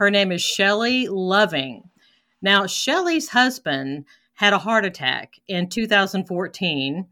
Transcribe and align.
Her 0.00 0.10
name 0.10 0.32
is 0.32 0.40
Shelley 0.40 1.08
Loving. 1.08 1.90
Now, 2.40 2.66
Shelley's 2.66 3.28
husband 3.28 4.06
had 4.32 4.54
a 4.54 4.58
heart 4.58 4.86
attack 4.86 5.34
in 5.46 5.68
2014. 5.68 7.06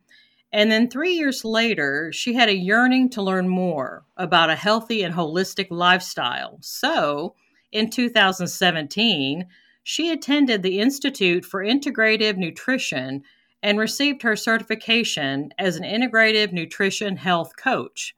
And 0.55 0.71
then 0.73 0.89
three 0.89 1.13
years 1.13 1.45
later, 1.45 2.11
she 2.15 2.33
had 2.33 2.49
a 2.49 2.57
yearning 2.57 3.11
to 3.11 3.21
learn 3.21 3.47
more 3.47 4.07
about 4.17 4.49
a 4.49 4.57
healthy 4.57 5.03
and 5.03 5.15
holistic 5.15 5.67
lifestyle. 5.69 6.57
So 6.63 7.35
in 7.73 7.91
2017, 7.91 9.47
she 9.83 10.11
attended 10.11 10.63
the 10.63 10.81
Institute 10.81 11.45
for 11.45 11.63
Integrative 11.63 12.39
Nutrition 12.39 13.23
and 13.63 13.79
received 13.79 14.23
her 14.23 14.35
certification 14.35 15.53
as 15.59 15.77
an 15.77 15.83
integrative 15.83 16.53
nutrition 16.53 17.19
health 17.19 17.53
coach. 17.55 18.17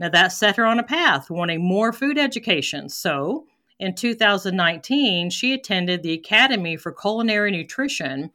Now, 0.00 0.08
that 0.08 0.32
set 0.32 0.56
her 0.56 0.66
on 0.66 0.80
a 0.80 0.82
path 0.82 1.30
wanting 1.30 1.62
more 1.62 1.92
food 1.92 2.18
education. 2.18 2.88
So, 2.88 3.46
in 3.82 3.96
2019, 3.96 5.28
she 5.30 5.52
attended 5.52 6.04
the 6.04 6.12
Academy 6.12 6.76
for 6.76 6.92
Culinary 6.92 7.50
Nutrition, 7.50 8.30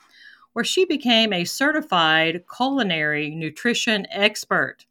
where 0.51 0.65
she 0.65 0.83
became 0.83 1.31
a 1.31 1.45
certified 1.45 2.43
culinary 2.53 3.29
nutrition 3.29 4.05
expert. 4.11 4.85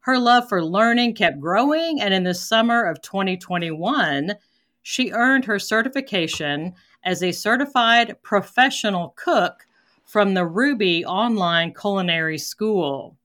Her 0.00 0.18
love 0.18 0.48
for 0.48 0.64
learning 0.64 1.16
kept 1.16 1.38
growing, 1.38 2.00
and 2.00 2.14
in 2.14 2.24
the 2.24 2.32
summer 2.32 2.82
of 2.82 3.02
2021, 3.02 4.36
she 4.80 5.10
earned 5.10 5.44
her 5.44 5.58
certification 5.58 6.72
as 7.04 7.22
a 7.22 7.30
certified 7.30 8.16
professional 8.22 9.12
cook 9.16 9.66
from 10.06 10.32
the 10.32 10.46
Rouxbe 10.46 11.04
Online 11.04 11.74
Culinary 11.74 12.38
School. 12.38 13.18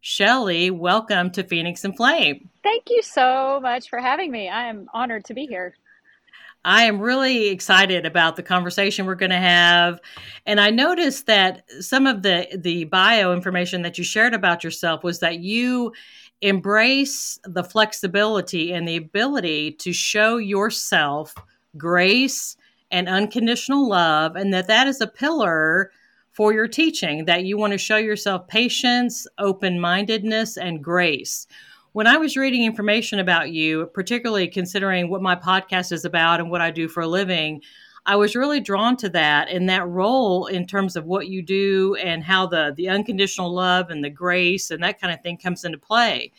Shelley, 0.00 0.70
welcome 0.70 1.30
to 1.32 1.44
Phoenix 1.44 1.84
and 1.84 1.94
Flame. 1.94 2.48
Thank 2.62 2.88
you 2.88 3.02
so 3.02 3.60
much 3.62 3.90
for 3.90 3.98
having 3.98 4.30
me. 4.30 4.48
I 4.48 4.68
am 4.68 4.88
honored 4.94 5.26
to 5.26 5.34
be 5.34 5.44
here. 5.44 5.76
I 6.64 6.84
am 6.84 7.00
really 7.00 7.48
excited 7.48 8.06
about 8.06 8.36
the 8.36 8.42
conversation 8.42 9.06
we're 9.06 9.14
going 9.16 9.30
to 9.30 9.36
have. 9.36 10.00
And 10.46 10.60
I 10.60 10.70
noticed 10.70 11.26
that 11.26 11.64
some 11.80 12.06
of 12.06 12.22
the 12.22 12.46
the 12.56 12.84
bio 12.84 13.32
information 13.32 13.82
that 13.82 13.98
you 13.98 14.04
shared 14.04 14.34
about 14.34 14.62
yourself 14.62 15.02
was 15.02 15.20
that 15.20 15.40
you 15.40 15.92
embrace 16.40 17.38
the 17.44 17.64
flexibility 17.64 18.72
and 18.72 18.86
the 18.86 18.96
ability 18.96 19.72
to 19.72 19.92
show 19.92 20.36
yourself 20.36 21.34
grace 21.76 22.56
and 22.90 23.08
unconditional 23.08 23.88
love 23.88 24.36
and 24.36 24.52
that 24.52 24.66
that 24.66 24.86
is 24.86 25.00
a 25.00 25.06
pillar 25.06 25.90
for 26.32 26.52
your 26.52 26.66
teaching 26.66 27.26
that 27.26 27.44
you 27.44 27.56
want 27.56 27.72
to 27.72 27.78
show 27.78 27.96
yourself 27.96 28.46
patience, 28.48 29.26
open-mindedness 29.38 30.56
and 30.56 30.82
grace 30.82 31.46
when 31.92 32.06
I 32.06 32.16
was 32.16 32.36
reading 32.36 32.64
information 32.64 33.18
about 33.18 33.50
you, 33.50 33.86
particularly 33.92 34.48
considering 34.48 35.10
what 35.10 35.22
my 35.22 35.36
podcast 35.36 35.92
is 35.92 36.04
about 36.04 36.40
and 36.40 36.50
what 36.50 36.60
I 36.60 36.70
do 36.70 36.88
for 36.88 37.02
a 37.02 37.06
living, 37.06 37.62
I 38.06 38.16
was 38.16 38.34
really 38.34 38.60
drawn 38.60 38.96
to 38.98 39.08
that 39.10 39.48
and 39.48 39.68
that 39.68 39.86
role 39.86 40.46
in 40.46 40.66
terms 40.66 40.96
of 40.96 41.04
what 41.04 41.28
you 41.28 41.42
do 41.42 41.94
and 41.96 42.24
how 42.24 42.46
the 42.46 42.72
the 42.76 42.88
unconditional 42.88 43.52
love 43.54 43.90
and 43.90 44.02
the 44.02 44.10
grace 44.10 44.70
and 44.70 44.82
that 44.82 45.00
kind 45.00 45.14
of 45.14 45.20
thing 45.22 45.36
comes 45.36 45.64
into 45.64 45.78
play. 45.78 46.32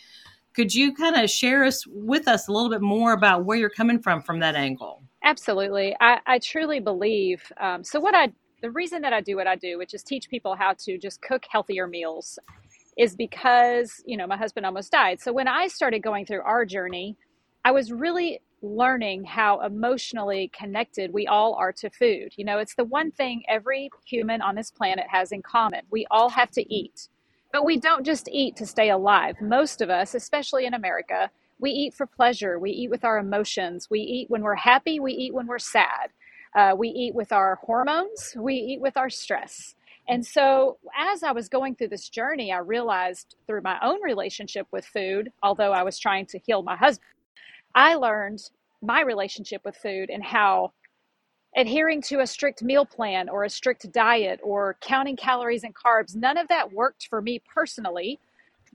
Could 0.54 0.76
you 0.76 0.94
kind 0.94 1.16
of 1.16 1.30
share 1.30 1.64
us 1.64 1.86
with 1.88 2.28
us 2.28 2.48
a 2.48 2.52
little 2.52 2.70
bit 2.70 2.82
more 2.82 3.14
about 3.14 3.46
where 3.46 3.58
you're 3.58 3.70
coming 3.70 4.00
from 4.00 4.22
from 4.22 4.40
that 4.40 4.56
angle? 4.56 5.04
Absolutely, 5.24 5.96
I, 6.02 6.20
I 6.26 6.40
truly 6.40 6.80
believe. 6.80 7.50
Um, 7.58 7.84
so 7.84 8.00
what 8.00 8.14
I 8.14 8.34
the 8.62 8.72
reason 8.72 9.02
that 9.02 9.14
I 9.14 9.22
do 9.22 9.36
what 9.36 9.48
I 9.48 9.56
do, 9.56 9.78
which 9.78 9.94
is 9.94 10.04
teach 10.04 10.30
people 10.30 10.56
how 10.56 10.74
to 10.80 10.98
just 10.98 11.22
cook 11.22 11.44
healthier 11.50 11.86
meals 11.86 12.40
is 12.98 13.16
because, 13.16 14.02
you 14.06 14.18
know, 14.18 14.28
my 14.28 14.38
husband 14.38 14.66
almost 14.66 14.92
died. 14.92 15.20
So 15.20 15.34
when 15.34 15.48
I 15.48 15.68
started 15.68 16.00
going 16.00 16.26
through 16.26 16.42
our 16.42 16.66
journey, 16.66 17.18
I 17.66 17.72
was 17.72 17.92
really 17.92 18.42
learning 18.62 19.26
how 19.26 19.60
emotionally 19.62 20.50
connected 20.58 21.14
we 21.14 21.28
all 21.28 21.54
are 21.56 21.74
to 21.74 21.90
food. 21.90 22.34
You 22.38 22.46
know, 22.46 22.60
it's 22.60 22.76
the 22.76 22.86
one 22.86 23.12
thing 23.12 23.44
every 23.50 23.90
human 24.06 24.42
on 24.42 24.56
this 24.56 24.72
planet 24.72 25.06
has 25.10 25.32
in 25.32 25.42
common. 25.42 25.82
We 25.92 26.08
all 26.10 26.30
have 26.30 26.52
to 26.52 26.74
eat. 26.74 27.10
But 27.52 27.66
we 27.66 27.78
don't 27.78 28.06
just 28.06 28.30
eat 28.32 28.56
to 28.58 28.66
stay 28.66 28.90
alive. 28.90 29.36
Most 29.42 29.82
of 29.82 29.90
us, 29.90 30.16
especially 30.16 30.66
in 30.66 30.74
America, 30.74 31.30
we 31.60 31.72
eat 31.72 31.94
for 31.94 32.06
pleasure. 32.08 32.58
We 32.58 32.72
eat 32.72 32.90
with 32.90 33.06
our 33.06 33.20
emotions. 33.20 33.90
We 33.90 34.00
eat 34.00 34.30
when 34.30 34.42
we're 34.42 34.56
happy. 34.56 35.00
We 35.00 35.14
eat 35.14 35.34
when 35.34 35.48
we're 35.48 35.60
sad. 35.60 36.10
Uh, 36.56 36.74
we 36.78 36.90
eat 36.90 37.16
with 37.16 37.32
our 37.32 37.60
hormones. 37.64 38.36
We 38.38 38.56
eat 38.56 38.82
with 38.82 38.98
our 38.98 39.10
stress. 39.10 39.76
And 40.08 40.26
so, 40.26 40.78
as 40.98 41.24
I 41.24 41.32
was 41.32 41.48
going 41.48 41.76
through 41.76 41.88
this 41.90 42.10
journey, 42.10 42.52
I 42.52 42.58
realized 42.58 43.36
through 43.48 43.62
my 43.62 43.78
own 43.82 44.02
relationship 44.02 44.68
with 44.72 44.86
food, 44.86 45.32
although 45.42 45.72
I 45.72 45.84
was 45.84 45.98
trying 45.98 46.26
to 46.28 46.40
heal 46.40 46.62
my 46.62 46.76
husband, 46.76 47.08
I 47.74 47.96
learned 47.96 48.42
my 48.82 49.02
relationship 49.02 49.64
with 49.64 49.78
food 49.78 50.10
and 50.10 50.24
how 50.24 50.74
adhering 51.56 52.02
to 52.02 52.20
a 52.20 52.28
strict 52.28 52.64
meal 52.64 52.86
plan 52.86 53.30
or 53.30 53.44
a 53.44 53.50
strict 53.50 53.90
diet 53.94 54.40
or 54.44 54.76
counting 54.82 55.16
calories 55.16 55.64
and 55.64 55.74
carbs, 55.74 56.16
none 56.16 56.38
of 56.38 56.50
that 56.50 56.74
worked 56.74 57.08
for 57.08 57.22
me 57.22 57.40
personally 57.54 58.20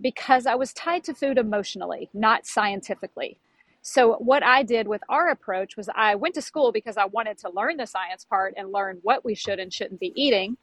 because 0.00 0.46
I 0.46 0.54
was 0.54 0.72
tied 0.72 1.04
to 1.04 1.14
food 1.14 1.38
emotionally, 1.38 2.08
not 2.14 2.46
scientifically. 2.46 3.38
So, 3.82 4.14
what 4.14 4.42
I 4.42 4.62
did 4.62 4.88
with 4.88 5.02
our 5.08 5.28
approach 5.28 5.76
was 5.76 5.88
I 5.94 6.14
went 6.14 6.34
to 6.36 6.42
school 6.42 6.72
because 6.72 6.96
I 6.96 7.06
wanted 7.06 7.38
to 7.38 7.50
learn 7.50 7.76
the 7.76 7.86
science 7.86 8.24
part 8.24 8.54
and 8.56 8.72
learn 8.72 8.98
what 9.02 9.24
we 9.24 9.34
should 9.34 9.58
and 9.58 9.72
shouldn't 9.72 10.00
be 10.00 10.12
eating 10.14 10.56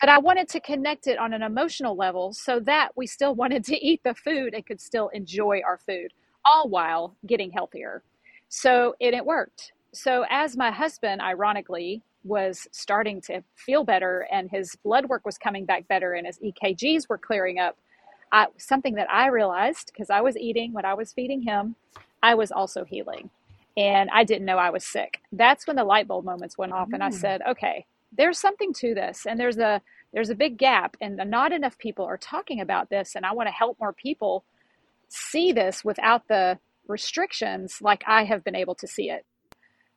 but 0.00 0.08
I 0.08 0.18
wanted 0.18 0.48
to 0.50 0.60
connect 0.60 1.06
it 1.06 1.18
on 1.18 1.32
an 1.32 1.42
emotional 1.42 1.96
level 1.96 2.32
so 2.32 2.58
that 2.60 2.90
we 2.96 3.06
still 3.06 3.34
wanted 3.42 3.64
to 3.66 3.84
eat 3.84 4.02
the 4.04 4.14
food 4.14 4.54
and 4.54 4.64
could 4.66 4.80
still 4.80 5.08
enjoy 5.08 5.60
our 5.64 5.78
food, 5.78 6.12
all 6.44 6.68
while 6.68 7.16
getting 7.26 7.50
healthier. 7.50 8.02
So 8.48 8.94
and 9.00 9.14
it 9.14 9.24
worked. 9.24 9.72
So 9.92 10.24
as 10.30 10.56
my 10.56 10.70
husband, 10.70 11.20
ironically, 11.20 12.02
was 12.22 12.68
starting 12.70 13.20
to 13.22 13.42
feel 13.54 13.84
better 13.84 14.26
and 14.30 14.50
his 14.50 14.76
blood 14.84 15.06
work 15.06 15.24
was 15.24 15.38
coming 15.38 15.64
back 15.64 15.88
better 15.88 16.12
and 16.12 16.26
his 16.26 16.38
EKGs 16.38 17.08
were 17.08 17.18
clearing 17.18 17.58
up, 17.58 17.78
I, 18.32 18.46
something 18.58 18.94
that 18.94 19.10
I 19.10 19.28
realized 19.28 19.90
because 19.92 20.10
I 20.10 20.20
was 20.20 20.36
eating 20.36 20.72
when 20.72 20.84
I 20.84 20.94
was 20.94 21.12
feeding 21.12 21.42
him, 21.42 21.76
I 22.22 22.34
was 22.34 22.52
also 22.52 22.84
healing. 22.84 23.30
And 23.76 24.10
I 24.10 24.24
didn't 24.24 24.44
know 24.44 24.58
I 24.58 24.70
was 24.70 24.84
sick. 24.84 25.20
That's 25.32 25.66
when 25.66 25.76
the 25.76 25.84
light 25.84 26.06
bulb 26.06 26.24
moments 26.24 26.58
went 26.58 26.72
off, 26.72 26.88
mm. 26.88 26.94
and 26.94 27.02
I 27.02 27.08
mm. 27.08 27.14
said, 27.14 27.40
okay, 27.48 27.86
there's 28.12 28.38
something 28.38 28.72
to 28.72 28.94
this 28.94 29.26
and 29.26 29.38
there's 29.38 29.58
a 29.58 29.80
there's 30.12 30.30
a 30.30 30.34
big 30.34 30.58
gap 30.58 30.96
and 31.00 31.16
not 31.30 31.52
enough 31.52 31.78
people 31.78 32.04
are 32.04 32.16
talking 32.16 32.60
about 32.60 32.90
this 32.90 33.14
and 33.14 33.24
i 33.24 33.32
want 33.32 33.46
to 33.46 33.52
help 33.52 33.78
more 33.80 33.92
people 33.92 34.44
see 35.08 35.52
this 35.52 35.84
without 35.84 36.26
the 36.28 36.58
restrictions 36.88 37.78
like 37.80 38.02
i 38.06 38.24
have 38.24 38.44
been 38.44 38.56
able 38.56 38.74
to 38.74 38.86
see 38.86 39.10
it. 39.10 39.24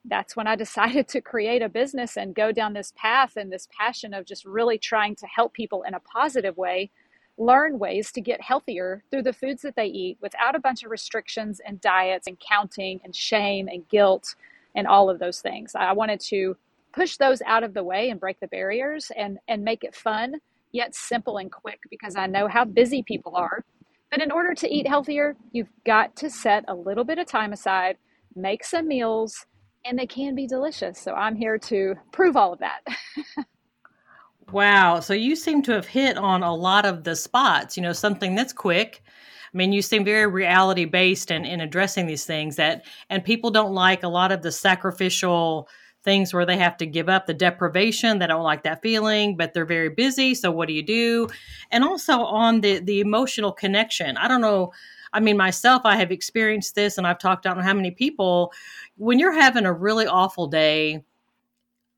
That's 0.06 0.36
when 0.36 0.48
i 0.48 0.56
decided 0.66 1.08
to 1.10 1.22
create 1.22 1.62
a 1.62 1.70
business 1.70 2.18
and 2.18 2.36
go 2.36 2.52
down 2.52 2.74
this 2.74 2.94
path 2.96 3.36
and 3.36 3.52
this 3.52 3.68
passion 3.78 4.14
of 4.14 4.26
just 4.26 4.46
really 4.46 4.78
trying 4.78 5.16
to 5.18 5.28
help 5.28 5.54
people 5.54 5.84
in 5.84 5.94
a 5.94 6.00
positive 6.00 6.58
way 6.58 6.92
learn 7.38 7.80
ways 7.80 8.12
to 8.12 8.22
get 8.22 8.42
healthier 8.42 9.04
through 9.10 9.24
the 9.24 9.34
foods 9.34 9.64
that 9.64 9.76
they 9.76 9.88
eat 9.88 10.18
without 10.22 10.56
a 10.56 10.60
bunch 10.60 10.84
of 10.84 10.92
restrictions 10.92 11.60
and 11.66 11.82
diets 11.82 12.28
and 12.28 12.40
counting 12.40 13.00
and 13.04 13.16
shame 13.16 13.68
and 13.68 13.88
guilt 13.90 14.36
and 14.76 14.88
all 14.88 15.10
of 15.10 15.20
those 15.20 15.40
things. 15.40 15.74
I 15.76 15.94
wanted 15.94 16.20
to 16.22 16.56
push 16.94 17.18
those 17.18 17.42
out 17.46 17.64
of 17.64 17.74
the 17.74 17.84
way 17.84 18.10
and 18.10 18.20
break 18.20 18.40
the 18.40 18.48
barriers 18.48 19.12
and 19.16 19.38
and 19.48 19.64
make 19.64 19.84
it 19.84 19.96
fun 19.96 20.36
yet 20.74 20.96
simple 20.96 21.38
and 21.38 21.52
quick 21.52 21.80
because 21.90 22.16
I 22.16 22.28
know 22.28 22.48
how 22.48 22.66
busy 22.66 23.04
people 23.04 23.36
are. 23.36 23.64
But 24.12 24.22
in 24.22 24.32
order 24.32 24.54
to 24.56 24.72
eat 24.72 24.88
healthier, 24.88 25.36
you've 25.52 25.70
got 25.86 26.16
to 26.18 26.30
set 26.30 26.66
a 26.68 26.76
little 26.76 27.04
bit 27.04 27.20
of 27.20 27.28
time 27.28 27.54
aside, 27.54 27.98
make 28.36 28.64
some 28.64 28.88
meals, 28.88 29.46
and 29.86 29.98
they 29.98 30.06
can 30.06 30.36
be 30.36 30.48
delicious. 30.48 31.00
So 31.00 31.14
I'm 31.14 31.36
here 31.36 31.58
to 31.60 31.96
prove 32.12 32.36
all 32.36 32.54
of 32.54 32.60
that. 32.60 32.82
wow. 34.52 35.00
So 35.00 35.14
you 35.14 35.36
seem 35.36 35.62
to 35.64 35.72
have 35.72 35.88
hit 35.88 36.18
on 36.18 36.44
a 36.44 36.54
lot 36.54 36.86
of 36.86 37.04
the 37.04 37.16
spots, 37.16 37.78
you 37.78 37.84
know, 37.84 37.94
something 37.94 38.36
that's 38.36 38.54
quick. 38.54 39.02
I 39.54 39.58
mean, 39.58 39.72
you 39.72 39.82
seem 39.82 40.04
very 40.04 40.28
reality 40.28 40.86
based 40.86 41.30
in, 41.30 41.46
in 41.46 41.62
addressing 41.62 42.08
these 42.08 42.26
things 42.26 42.56
that, 42.56 42.86
and 43.10 43.24
people 43.24 43.52
don't 43.52 43.74
like 43.74 44.04
a 44.04 44.08
lot 44.08 44.32
of 44.32 44.42
the 44.42 44.52
sacrificial 44.52 45.68
things 46.04 46.34
where 46.34 46.46
they 46.46 46.58
have 46.58 46.78
to 46.78 46.86
give 46.86 47.10
up 47.10 47.26
the 47.26 47.34
deprivation 47.34 48.20
they 48.20 48.28
don't 48.28 48.44
like 48.44 48.64
that 48.64 48.82
feeling 48.82 49.36
but 49.38 49.54
they're 49.54 49.66
very 49.66 49.90
busy 49.90 50.36
so 50.36 50.52
what 50.52 50.68
do 50.68 50.74
you 50.74 50.84
do 50.84 51.28
and 51.72 51.84
also 51.84 52.20
on 52.20 52.62
the 52.62 52.80
the 52.80 53.00
emotional 53.00 53.52
connection 53.52 54.18
i 54.18 54.28
don't 54.28 54.42
know 54.42 54.72
I 55.14 55.20
mean, 55.20 55.38
myself, 55.38 55.84
I 55.86 55.96
have 55.98 56.12
experienced 56.12 56.76
this 56.76 56.98
and 56.98 57.06
I've 57.06 57.20
talked 57.20 57.46
out 57.46 57.54
to 57.54 57.62
how 57.62 57.74
many 57.74 57.92
people. 57.92 58.52
When 58.98 59.20
you're 59.20 59.32
having 59.32 59.66
a 59.66 59.72
really 59.72 60.08
awful 60.08 60.48
day, 60.48 61.04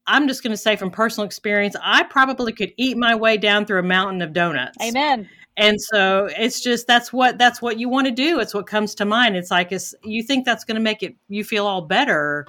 I'm 0.05 0.27
just 0.27 0.43
going 0.43 0.51
to 0.51 0.57
say 0.57 0.75
from 0.75 0.91
personal 0.91 1.25
experience, 1.25 1.75
I 1.81 2.03
probably 2.03 2.51
could 2.51 2.73
eat 2.77 2.97
my 2.97 3.15
way 3.15 3.37
down 3.37 3.65
through 3.65 3.79
a 3.79 3.83
mountain 3.83 4.21
of 4.21 4.33
donuts. 4.33 4.77
Amen. 4.83 5.29
And 5.57 5.79
so 5.79 6.29
it's 6.37 6.59
just 6.59 6.85
that's 6.85 7.13
what 7.13 7.37
that's 7.37 7.61
what 7.61 7.79
you 7.79 7.87
want 7.87 8.07
to 8.07 8.11
do. 8.11 8.39
It's 8.39 8.53
what 8.53 8.67
comes 8.67 8.93
to 8.95 9.05
mind. 9.05 9.37
It's 9.37 9.49
like 9.49 9.71
it's, 9.71 9.95
you 10.03 10.21
think 10.21 10.45
that's 10.45 10.65
going 10.65 10.75
to 10.75 10.81
make 10.81 11.01
it 11.01 11.15
you 11.29 11.45
feel 11.45 11.65
all 11.65 11.81
better. 11.81 12.45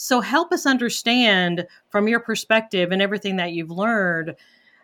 So 0.00 0.20
help 0.20 0.52
us 0.52 0.64
understand 0.64 1.66
from 1.90 2.06
your 2.06 2.20
perspective 2.20 2.92
and 2.92 3.02
everything 3.02 3.34
that 3.38 3.50
you've 3.50 3.72
learned, 3.72 4.36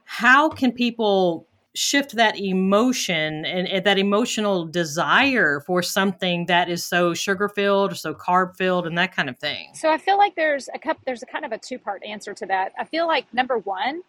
how 0.06 0.48
can 0.48 0.72
people 0.72 1.46
shift 1.72 2.16
that 2.16 2.36
emotion 2.36 3.44
and, 3.44 3.68
and, 3.68 3.86
that 3.86 3.96
emotional 3.96 4.64
desire 4.64 5.60
for 5.60 5.84
something 5.84 6.46
that 6.46 6.68
is 6.68 6.82
so 6.82 7.14
sugar 7.14 7.48
filled 7.48 7.92
or 7.92 7.94
so 7.94 8.12
carb 8.12 8.56
filled 8.56 8.88
and 8.88 8.98
that 8.98 9.14
kind 9.14 9.28
of 9.28 9.38
thing? 9.38 9.68
So 9.74 9.88
i 9.88 9.98
feel 9.98 10.18
like 10.18 10.34
there's 10.34 10.68
a 10.74 10.80
couple 10.80 11.02
there's 11.06 11.22
a 11.22 11.26
kind 11.26 11.44
of 11.44 11.52
a 11.52 11.58
two 11.58 11.78
part 11.78 12.02
answer 12.04 12.34
to 12.34 12.46
that. 12.46 12.72
I 12.76 12.84
feel 12.84 13.06
like 13.06 13.32
number 13.32 13.58
one 13.58 14.02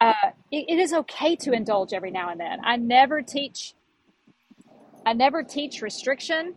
uh, 0.00 0.30
it, 0.52 0.64
it 0.68 0.78
is 0.78 0.92
okay 0.92 1.34
to 1.36 1.52
indulge 1.52 1.92
every 1.92 2.12
now 2.12 2.30
and 2.30 2.38
then. 2.38 2.60
I 2.64 2.76
never 2.76 3.20
teach 3.20 3.74
i 5.04 5.12
never 5.12 5.42
teach 5.42 5.82
restriction. 5.82 6.54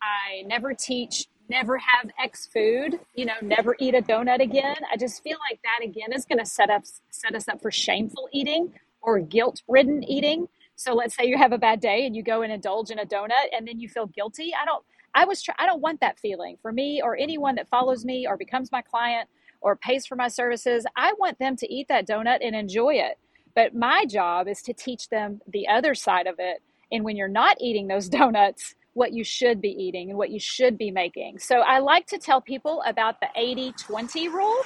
I 0.00 0.42
never 0.46 0.72
teach 0.72 1.26
never 1.48 1.78
have 1.78 2.10
x 2.22 2.46
food 2.52 2.98
you 3.14 3.24
know 3.24 3.34
never 3.42 3.76
eat 3.78 3.94
a 3.94 4.02
donut 4.02 4.40
again 4.40 4.76
i 4.92 4.96
just 4.96 5.22
feel 5.22 5.38
like 5.50 5.60
that 5.62 5.84
again 5.84 6.12
is 6.12 6.24
going 6.24 6.38
to 6.38 6.46
set 6.46 6.70
up 6.70 6.84
set 7.10 7.34
us 7.34 7.48
up 7.48 7.60
for 7.62 7.70
shameful 7.70 8.28
eating 8.32 8.72
or 9.06 9.20
guilt 9.20 9.62
ridden 9.68 10.04
eating. 10.04 10.48
So 10.74 10.92
let's 10.94 11.16
say 11.16 11.24
you 11.24 11.38
have 11.38 11.52
a 11.52 11.58
bad 11.58 11.80
day 11.80 12.04
and 12.06 12.14
you 12.14 12.22
go 12.22 12.42
and 12.42 12.52
indulge 12.52 12.90
in 12.90 12.98
a 12.98 13.06
donut 13.06 13.48
and 13.56 13.66
then 13.66 13.80
you 13.80 13.88
feel 13.88 14.06
guilty. 14.06 14.52
I 14.60 14.66
don't 14.66 14.84
I 15.14 15.24
was 15.24 15.42
try, 15.42 15.54
I 15.58 15.64
don't 15.64 15.80
want 15.80 16.00
that 16.00 16.18
feeling 16.18 16.58
for 16.60 16.72
me 16.72 17.00
or 17.02 17.16
anyone 17.16 17.54
that 17.54 17.68
follows 17.68 18.04
me 18.04 18.26
or 18.26 18.36
becomes 18.36 18.70
my 18.70 18.82
client 18.82 19.28
or 19.62 19.74
pays 19.74 20.06
for 20.06 20.14
my 20.16 20.28
services. 20.28 20.84
I 20.96 21.14
want 21.18 21.38
them 21.38 21.56
to 21.56 21.72
eat 21.72 21.88
that 21.88 22.06
donut 22.06 22.38
and 22.42 22.54
enjoy 22.54 22.94
it. 22.94 23.18
But 23.54 23.74
my 23.74 24.04
job 24.04 24.46
is 24.46 24.60
to 24.62 24.74
teach 24.74 25.08
them 25.08 25.40
the 25.48 25.66
other 25.68 25.94
side 25.94 26.26
of 26.26 26.34
it. 26.38 26.62
And 26.92 27.02
when 27.02 27.16
you're 27.16 27.28
not 27.28 27.56
eating 27.60 27.86
those 27.86 28.08
donuts, 28.10 28.74
what 28.96 29.12
you 29.12 29.22
should 29.22 29.60
be 29.60 29.68
eating 29.68 30.08
and 30.08 30.16
what 30.16 30.30
you 30.30 30.40
should 30.40 30.78
be 30.78 30.90
making. 30.90 31.38
So 31.38 31.56
I 31.56 31.80
like 31.80 32.06
to 32.06 32.18
tell 32.18 32.40
people 32.40 32.82
about 32.86 33.20
the 33.20 33.28
80 33.36 33.72
20 33.72 34.28
rule. 34.28 34.56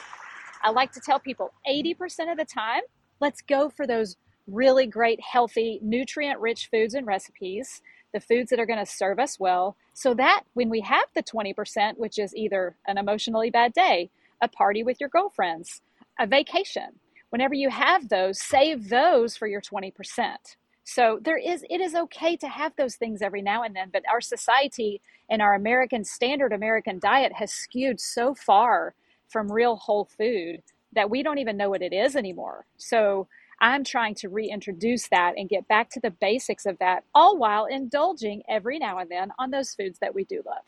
I 0.62 0.70
like 0.70 0.92
to 0.92 1.00
tell 1.00 1.18
people 1.18 1.52
80% 1.68 2.30
of 2.30 2.38
the 2.38 2.44
time, 2.44 2.82
let's 3.18 3.42
go 3.42 3.68
for 3.68 3.88
those 3.88 4.16
really 4.46 4.86
great, 4.86 5.20
healthy, 5.20 5.80
nutrient 5.82 6.38
rich 6.38 6.68
foods 6.70 6.94
and 6.94 7.08
recipes, 7.08 7.82
the 8.14 8.20
foods 8.20 8.50
that 8.50 8.60
are 8.60 8.66
going 8.66 8.78
to 8.78 8.86
serve 8.86 9.18
us 9.18 9.40
well, 9.40 9.76
so 9.94 10.14
that 10.14 10.42
when 10.54 10.70
we 10.70 10.80
have 10.80 11.06
the 11.16 11.24
20%, 11.24 11.98
which 11.98 12.16
is 12.16 12.34
either 12.36 12.76
an 12.86 12.98
emotionally 12.98 13.50
bad 13.50 13.72
day, 13.72 14.10
a 14.40 14.46
party 14.46 14.84
with 14.84 14.98
your 15.00 15.08
girlfriends, 15.08 15.80
a 16.20 16.26
vacation, 16.26 17.00
whenever 17.30 17.54
you 17.54 17.68
have 17.68 18.08
those, 18.08 18.40
save 18.40 18.90
those 18.90 19.36
for 19.36 19.48
your 19.48 19.60
20%. 19.60 20.36
So 20.84 21.20
there 21.22 21.38
is 21.38 21.64
it 21.70 21.80
is 21.80 21.94
okay 21.94 22.36
to 22.36 22.48
have 22.48 22.72
those 22.76 22.96
things 22.96 23.22
every 23.22 23.42
now 23.42 23.62
and 23.62 23.74
then, 23.76 23.90
but 23.92 24.02
our 24.10 24.20
society 24.20 25.00
and 25.28 25.40
our 25.40 25.54
American 25.54 26.04
standard 26.04 26.52
American 26.52 26.98
diet 26.98 27.32
has 27.34 27.52
skewed 27.52 28.00
so 28.00 28.34
far 28.34 28.94
from 29.28 29.50
real 29.50 29.76
whole 29.76 30.04
food 30.04 30.62
that 30.92 31.10
we 31.10 31.22
don't 31.22 31.38
even 31.38 31.56
know 31.56 31.70
what 31.70 31.82
it 31.82 31.92
is 31.92 32.16
anymore. 32.16 32.66
So 32.76 33.28
I'm 33.60 33.84
trying 33.84 34.14
to 34.16 34.28
reintroduce 34.28 35.08
that 35.08 35.34
and 35.36 35.48
get 35.48 35.68
back 35.68 35.90
to 35.90 36.00
the 36.00 36.10
basics 36.10 36.66
of 36.66 36.78
that, 36.78 37.04
all 37.14 37.36
while 37.36 37.66
indulging 37.66 38.42
every 38.48 38.78
now 38.78 38.98
and 38.98 39.10
then 39.10 39.30
on 39.38 39.50
those 39.50 39.74
foods 39.74 39.98
that 40.00 40.14
we 40.14 40.24
do 40.24 40.42
love. 40.46 40.64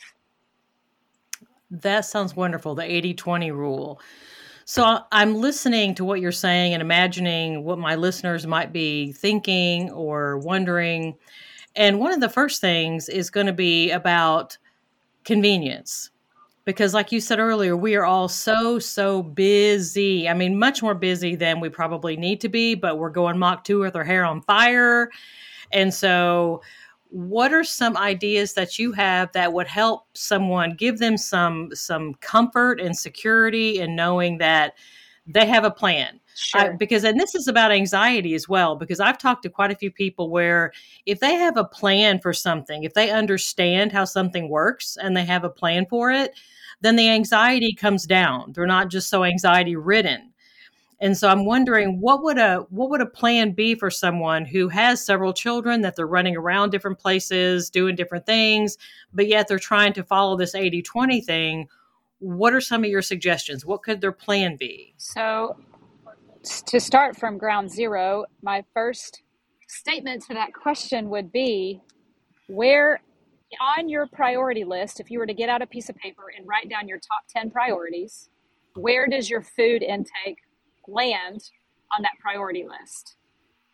That 1.71 2.05
sounds 2.05 2.37
wonderful, 2.37 2.75
the 2.75 2.85
80 2.85 3.15
20 3.15 3.51
rule. 3.51 4.01
So 4.73 5.01
I'm 5.13 5.35
listening 5.35 5.95
to 5.97 6.05
what 6.07 6.23
you're 6.23 6.33
saying 6.33 6.73
and 6.73 6.81
imagining 6.81 7.63
what 7.63 7.79
my 7.79 7.95
listeners 7.95 8.47
might 8.47 8.73
be 8.73 9.13
thinking 9.13 9.91
or 9.91 10.39
wondering. 10.39 11.15
And 11.77 12.01
one 12.01 12.11
of 12.11 12.23
the 12.23 12.31
first 12.31 12.63
things 12.63 13.11
is 13.11 13.29
going 13.29 13.49
to 13.49 13.53
be 13.53 13.91
about 13.91 14.57
convenience. 15.25 16.11
Because 16.65 16.95
like 16.95 17.13
you 17.13 17.21
said 17.21 17.39
earlier 17.39 17.77
we 17.77 17.97
are 17.97 18.07
all 18.07 18.29
so 18.31 18.79
so 18.79 19.23
busy. 19.23 20.27
I 20.27 20.33
mean 20.33 20.59
much 20.59 20.83
more 20.83 20.95
busy 20.95 21.37
than 21.37 21.61
we 21.61 21.69
probably 21.69 22.17
need 22.17 22.41
to 22.41 22.49
be 22.49 22.75
but 22.75 22.97
we're 22.97 23.11
going 23.11 23.39
Mach 23.39 23.65
2 23.65 23.81
with 23.81 23.95
our 23.95 24.05
hair 24.05 24.25
on 24.25 24.41
fire. 24.41 25.11
And 25.71 25.93
so 25.93 26.63
what 27.13 27.53
are 27.53 27.65
some 27.65 27.97
ideas 27.97 28.55
that 28.55 28.79
you 28.79 28.93
have 28.93 29.31
that 29.33 29.53
would 29.53 29.67
help 29.67 30.07
someone 30.15 30.75
give 30.75 30.99
them 30.99 31.17
some 31.17 31.69
some 31.75 32.15
comfort 32.15 32.81
and 32.81 32.97
security 32.97 33.81
in 33.81 33.95
knowing 33.95 34.39
that 34.39 34.75
they 35.27 35.47
have 35.47 35.63
a 35.63 35.71
plan 35.71 36.19
sure. 36.35 36.75
because 36.79 37.05
and 37.05 37.21
this 37.21 37.35
is 37.35 37.47
about 37.47 37.71
anxiety 37.71 38.35
as 38.35 38.49
well 38.49 38.77
because 38.77 38.99
i've 38.99 39.19
talked 39.19 39.43
to 39.43 39.51
quite 39.51 39.71
a 39.71 39.77
few 39.77 39.91
people 39.91 40.31
where 40.31 40.73
if 41.05 41.21
they 41.21 41.35
have 41.35 41.59
a 41.59 41.65
plan 41.65 42.19
for 42.19 42.33
something 42.33 42.83
if 42.83 42.95
they 42.95 43.11
understand 43.11 43.93
how 43.93 44.05
something 44.05 44.49
works 44.49 44.97
and 45.01 45.15
they 45.15 45.25
have 45.25 45.45
a 45.45 45.51
plan 45.51 45.85
for 45.91 46.11
it 46.11 46.33
then 46.83 46.97
the 46.97 47.09
anxiety 47.09 47.73
comes 47.75 48.05
down. 48.07 48.53
They're 48.53 48.67
not 48.67 48.91
just 48.91 49.09
so 49.09 49.25
anxiety 49.25 49.77
ridden. 49.77 50.32
And 51.03 51.19
so 51.19 51.29
I'm 51.29 51.45
wondering 51.45 52.01
what 52.01 52.23
would 52.23 52.39
a 52.39 52.59
what 52.71 52.89
would 52.89 53.01
a 53.01 53.07
plan 53.07 53.51
be 53.51 53.75
for 53.75 53.91
someone 53.91 54.45
who 54.45 54.69
has 54.69 55.05
several 55.05 55.33
children 55.33 55.81
that 55.83 55.97
they're 55.97 56.07
running 56.07 56.37
around 56.37 56.71
different 56.71 57.01
places, 57.01 57.69
doing 57.69 57.97
different 57.97 58.25
things, 58.25 58.79
but 59.13 59.27
yet 59.27 59.49
they're 59.49 59.59
trying 59.59 59.93
to 59.95 60.05
follow 60.05 60.37
this 60.37 60.55
80/20 60.55 61.21
thing. 61.21 61.69
What 62.21 62.55
are 62.55 62.61
some 62.61 62.85
of 62.85 62.91
your 62.91 63.03
suggestions? 63.03 63.67
What 63.67 63.83
could 63.83 64.01
their 64.01 64.13
plan 64.13 64.57
be? 64.57 64.95
So 64.97 65.57
to 66.67 66.79
start 66.79 67.17
from 67.17 67.37
ground 67.37 67.69
zero, 67.69 68.25
my 68.41 68.65
first 68.73 69.23
statement 69.67 70.23
to 70.27 70.35
that 70.35 70.55
question 70.55 71.11
would 71.11 71.33
be 71.33 71.81
where 72.47 73.03
on 73.61 73.89
your 73.89 74.07
priority 74.07 74.63
list, 74.63 75.01
if 75.01 75.11
you 75.11 75.19
were 75.19 75.27
to 75.27 75.35
get 75.35 75.49
out 75.49 75.63
a 75.63 75.67
piece 75.67 75.89
of 75.89 75.97
paper 75.97 76.33
and 76.37 76.47
write 76.47 76.71
down 76.71 76.87
your 76.87 76.99
top 76.99 77.25
10 77.29 77.51
priorities, 77.51 78.31
where 78.75 79.09
does 79.09 79.29
your 79.29 79.43
food 79.43 79.83
intake 79.83 80.39
land 80.89 81.51
on 81.97 82.03
that 82.03 82.13
priority 82.21 82.65
list? 82.65 83.17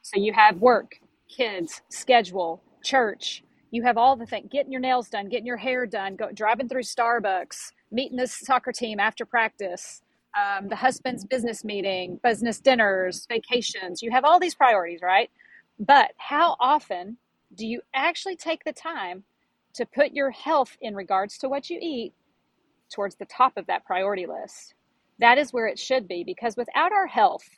So 0.02 0.18
you 0.20 0.32
have 0.32 0.58
work, 0.58 1.00
kids, 1.28 1.82
schedule, 1.90 2.62
church, 2.82 3.44
you 3.70 3.82
have 3.82 3.98
all 3.98 4.16
the 4.16 4.26
things 4.26 4.48
getting 4.50 4.72
your 4.72 4.80
nails 4.80 5.08
done, 5.08 5.28
getting 5.28 5.46
your 5.46 5.58
hair 5.58 5.86
done, 5.86 6.16
go, 6.16 6.30
driving 6.32 6.68
through 6.68 6.82
Starbucks, 6.82 7.72
meeting 7.92 8.16
the 8.16 8.26
soccer 8.26 8.72
team 8.72 9.00
after 9.00 9.26
practice, 9.26 10.02
um, 10.38 10.68
the 10.68 10.76
husband's 10.76 11.24
business 11.24 11.64
meeting, 11.64 12.18
business 12.22 12.60
dinners, 12.60 13.26
vacations. 13.28 14.02
You 14.02 14.10
have 14.12 14.24
all 14.24 14.40
these 14.40 14.54
priorities, 14.54 15.00
right? 15.02 15.30
But 15.78 16.12
how 16.16 16.56
often 16.60 17.18
do 17.54 17.66
you 17.66 17.82
actually 17.94 18.36
take 18.36 18.64
the 18.64 18.72
time 18.72 19.24
to 19.74 19.86
put 19.86 20.12
your 20.12 20.30
health 20.30 20.76
in 20.80 20.94
regards 20.94 21.38
to 21.38 21.48
what 21.48 21.70
you 21.70 21.78
eat 21.80 22.14
towards 22.92 23.16
the 23.16 23.26
top 23.26 23.56
of 23.56 23.66
that 23.66 23.84
priority 23.84 24.26
list. 24.26 24.74
That 25.18 25.38
is 25.38 25.52
where 25.52 25.66
it 25.66 25.78
should 25.78 26.06
be 26.06 26.24
because 26.24 26.56
without 26.56 26.92
our 26.92 27.06
health, 27.06 27.48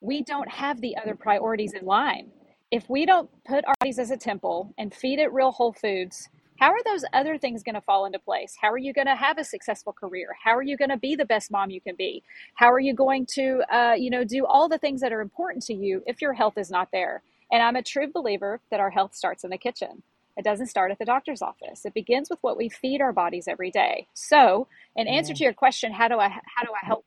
we 0.00 0.22
don't 0.22 0.48
have 0.48 0.80
the 0.80 0.96
other 0.96 1.14
priorities 1.14 1.72
in 1.72 1.84
line. 1.84 2.30
If 2.70 2.88
we 2.88 3.06
don't 3.06 3.30
put 3.44 3.64
our 3.64 3.74
bodies 3.80 3.98
as 3.98 4.10
a 4.10 4.16
temple 4.16 4.74
and 4.78 4.94
feed 4.94 5.18
it 5.18 5.32
real 5.32 5.52
whole 5.52 5.72
foods, 5.72 6.28
how 6.58 6.70
are 6.70 6.82
those 6.84 7.04
other 7.12 7.36
things 7.38 7.62
going 7.62 7.74
to 7.74 7.80
fall 7.80 8.06
into 8.06 8.18
place? 8.18 8.56
How 8.60 8.70
are 8.70 8.78
you 8.78 8.92
going 8.92 9.06
to 9.06 9.14
have 9.14 9.38
a 9.38 9.44
successful 9.44 9.92
career? 9.92 10.28
How 10.42 10.56
are 10.56 10.62
you 10.62 10.76
going 10.76 10.90
to 10.90 10.96
be 10.96 11.14
the 11.14 11.24
best 11.24 11.50
mom 11.50 11.70
you 11.70 11.80
can 11.80 11.96
be? 11.96 12.22
How 12.54 12.72
are 12.72 12.80
you 12.80 12.94
going 12.94 13.26
to, 13.34 13.62
uh, 13.70 13.94
you 13.94 14.10
know, 14.10 14.24
do 14.24 14.46
all 14.46 14.68
the 14.68 14.78
things 14.78 15.00
that 15.02 15.12
are 15.12 15.20
important 15.20 15.64
to 15.64 15.74
you 15.74 16.02
if 16.06 16.22
your 16.22 16.32
health 16.32 16.56
is 16.56 16.70
not 16.70 16.88
there? 16.92 17.22
And 17.52 17.62
I'm 17.62 17.76
a 17.76 17.82
true 17.82 18.10
believer 18.12 18.60
that 18.70 18.80
our 18.80 18.90
health 18.90 19.14
starts 19.14 19.44
in 19.44 19.50
the 19.50 19.58
kitchen. 19.58 20.02
It 20.36 20.44
doesn't 20.44 20.66
start 20.66 20.90
at 20.90 20.98
the 20.98 21.04
doctor's 21.04 21.42
office. 21.42 21.84
It 21.84 21.94
begins 21.94 22.28
with 22.28 22.38
what 22.42 22.56
we 22.56 22.68
feed 22.68 23.00
our 23.00 23.12
bodies 23.12 23.48
every 23.48 23.70
day. 23.70 24.06
So, 24.14 24.68
in 24.94 25.08
answer 25.08 25.32
to 25.34 25.44
your 25.44 25.54
question, 25.54 25.92
how 25.92 26.08
do 26.08 26.18
I 26.18 26.28
how 26.28 26.62
do 26.62 26.72
I 26.72 26.84
help 26.84 27.04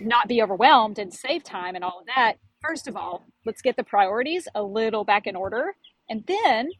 not 0.00 0.28
be 0.28 0.42
overwhelmed 0.42 0.98
and 0.98 1.12
save 1.12 1.44
time 1.44 1.74
and 1.74 1.84
all 1.84 2.00
of 2.00 2.06
that? 2.14 2.34
First 2.60 2.88
of 2.88 2.96
all, 2.96 3.24
let's 3.44 3.62
get 3.62 3.76
the 3.76 3.84
priorities 3.84 4.48
a 4.54 4.62
little 4.62 5.04
back 5.04 5.26
in 5.26 5.34
order. 5.34 5.74
And 6.08 6.24
then 6.26 6.70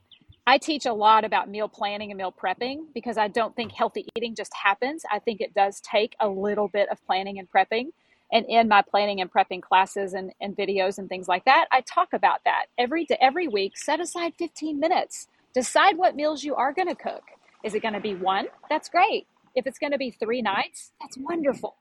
I 0.47 0.59
teach 0.59 0.87
a 0.87 0.93
lot 0.93 1.25
about 1.25 1.49
meal 1.49 1.69
planning 1.69 2.11
and 2.11 2.19
meal 2.19 2.33
prepping 2.33 2.87
because 2.95 3.17
I 3.17 3.29
don't 3.29 3.55
think 3.57 3.73
healthy 3.73 4.07
eating 4.17 4.35
just 4.35 4.53
happens. 4.55 5.05
I 5.11 5.21
think 5.21 5.41
it 5.41 5.55
does 5.55 5.81
take 5.81 6.15
a 6.21 6.29
little 6.29 6.69
bit 6.69 6.89
of 6.91 7.05
planning 7.07 7.39
and 7.39 7.49
prepping. 7.51 7.91
And 8.33 8.47
in 8.49 8.67
my 8.67 8.83
planning 8.83 9.21
and 9.21 9.31
prepping 9.31 9.63
classes 9.63 10.15
and, 10.15 10.33
and 10.41 10.57
videos 10.57 10.99
and 10.99 11.09
things 11.09 11.29
like 11.29 11.45
that, 11.45 11.67
I 11.71 11.83
talk 11.83 12.13
about 12.13 12.41
that 12.45 12.67
every 12.79 13.05
day, 13.05 13.19
every 13.21 13.47
week. 13.47 13.77
Set 13.77 14.01
aside 14.01 14.33
15 14.39 14.81
minutes 14.81 15.29
Decide 15.55 15.99
what 15.99 16.17
meals 16.17 16.43
you 16.45 16.55
are 16.55 16.73
going 16.73 16.89
to 16.89 16.95
cook. 16.95 17.23
Is 17.63 17.75
it 17.75 17.83
going 17.83 17.95
to 17.95 18.01
be 18.01 18.15
one? 18.15 18.47
That's 18.71 18.89
great. 18.89 19.27
If 19.55 19.67
it's 19.67 19.79
going 19.79 19.93
to 19.93 19.99
be 19.99 20.11
three 20.11 20.41
nights, 20.41 20.93
that's 21.01 21.19
wonderful. 21.19 21.77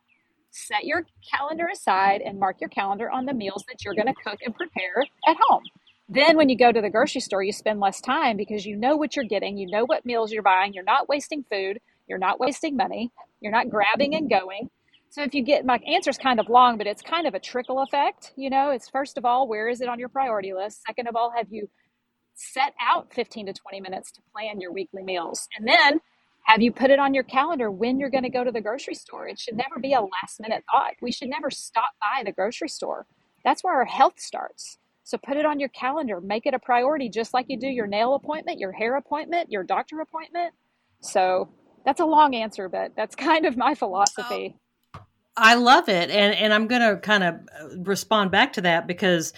Set 0.50 0.84
your 0.84 1.06
calendar 1.34 1.70
aside 1.72 2.22
and 2.22 2.38
mark 2.38 2.58
your 2.60 2.70
calendar 2.70 3.10
on 3.10 3.26
the 3.26 3.34
meals 3.34 3.64
that 3.70 3.86
you're 3.86 3.96
going 3.96 4.08
to 4.08 4.14
cook 4.14 4.40
and 4.46 4.54
prepare 4.54 5.06
at 5.26 5.38
home. 5.48 5.64
Then 6.10 6.36
when 6.36 6.50
you 6.50 6.58
go 6.58 6.74
to 6.74 6.82
the 6.82 6.90
grocery 6.90 7.22
store, 7.22 7.42
you 7.42 7.54
spend 7.54 7.80
less 7.80 8.02
time 8.02 8.36
because 8.36 8.66
you 8.66 8.76
know 8.76 8.98
what 8.98 9.16
you're 9.16 9.24
getting, 9.24 9.58
you 9.58 9.72
know 9.72 9.86
what 9.86 10.06
meals 10.06 10.34
you're 10.34 10.44
buying, 10.44 10.74
you're 10.74 10.84
not 10.84 11.08
wasting 11.08 11.46
food, 11.50 11.80
you're 12.08 12.18
not 12.18 12.38
wasting 12.38 12.76
money, 12.76 13.12
you're 13.40 13.54
not 13.54 13.70
grabbing 13.70 14.14
and 14.16 14.30
going. 14.30 14.70
So 15.10 15.24
if 15.24 15.34
you 15.34 15.44
get 15.44 15.66
my 15.66 15.80
answer 15.88 16.10
is 16.10 16.18
kind 16.18 16.42
of 16.42 16.50
long, 16.50 16.78
but 16.78 16.88
it's 16.88 17.02
kind 17.02 17.28
of 17.28 17.34
a 17.34 17.40
trickle 17.40 17.82
effect. 17.82 18.34
You 18.36 18.50
know, 18.50 18.72
it's 18.72 18.90
first 18.90 19.18
of 19.18 19.24
all, 19.24 19.48
where 19.48 19.70
is 19.70 19.80
it 19.80 19.88
on 19.88 20.00
your 20.00 20.10
priority 20.10 20.54
list? 20.54 20.82
Second 20.86 21.08
of 21.08 21.16
all, 21.16 21.32
have 21.36 21.48
you 21.50 21.70
set 22.34 22.74
out 22.80 23.14
15 23.14 23.48
to 23.48 23.54
20 23.54 23.82
minutes 23.82 24.12
to 24.14 24.22
plan 24.34 24.62
your 24.62 24.72
weekly 24.72 25.04
meals? 25.04 25.48
And 25.58 25.68
then 25.68 26.02
have 26.44 26.62
you 26.62 26.72
put 26.72 26.90
it 26.90 27.00
on 27.00 27.14
your 27.14 27.24
calendar 27.24 27.70
when 27.70 28.00
you're 28.00 28.10
going 28.10 28.24
to 28.24 28.30
go 28.30 28.44
to 28.44 28.52
the 28.52 28.62
grocery 28.62 28.96
store? 28.96 29.28
It 29.28 29.40
should 29.40 29.56
never 29.56 29.80
be 29.80 29.94
a 29.94 30.02
last 30.02 30.40
minute 30.40 30.64
thought. 30.72 30.94
We 31.02 31.12
should 31.12 31.30
never 31.30 31.52
stop 31.52 31.92
by 32.00 32.24
the 32.24 32.32
grocery 32.32 32.70
store. 32.70 33.06
That's 33.44 33.64
where 33.64 33.76
our 33.76 33.86
health 33.86 34.20
starts. 34.20 34.78
So 35.04 35.18
put 35.18 35.38
it 35.38 35.46
on 35.46 35.60
your 35.60 35.70
calendar, 35.70 36.22
make 36.22 36.46
it 36.46 36.54
a 36.54 36.60
priority, 36.60 37.10
just 37.10 37.34
like 37.34 37.48
you 37.50 37.60
do 37.60 37.68
your 37.68 37.88
nail 37.88 38.16
appointment, 38.16 38.60
your 38.60 38.72
hair 38.72 38.98
appointment, 38.98 39.52
your 39.52 39.64
doctor 39.64 40.00
appointment. 40.00 40.54
So 41.02 41.50
that's 41.86 42.00
a 42.00 42.06
long 42.06 42.36
answer, 42.36 42.70
but 42.70 42.94
that's 42.96 43.16
kind 43.28 43.46
of 43.46 43.58
my 43.58 43.76
philosophy. 43.76 44.56
I 45.38 45.56
love 45.56 45.90
it. 45.90 46.10
And, 46.10 46.36
and 46.36 46.54
I'm 46.54 46.68
going 46.68 46.82
to 46.82 46.98
kind 46.98 47.24
of 47.24 47.36
uh, 47.36 47.78
respond 47.80 48.32
back 48.32 48.54
to 48.54 48.62
that 48.62 48.88
because 48.88 49.34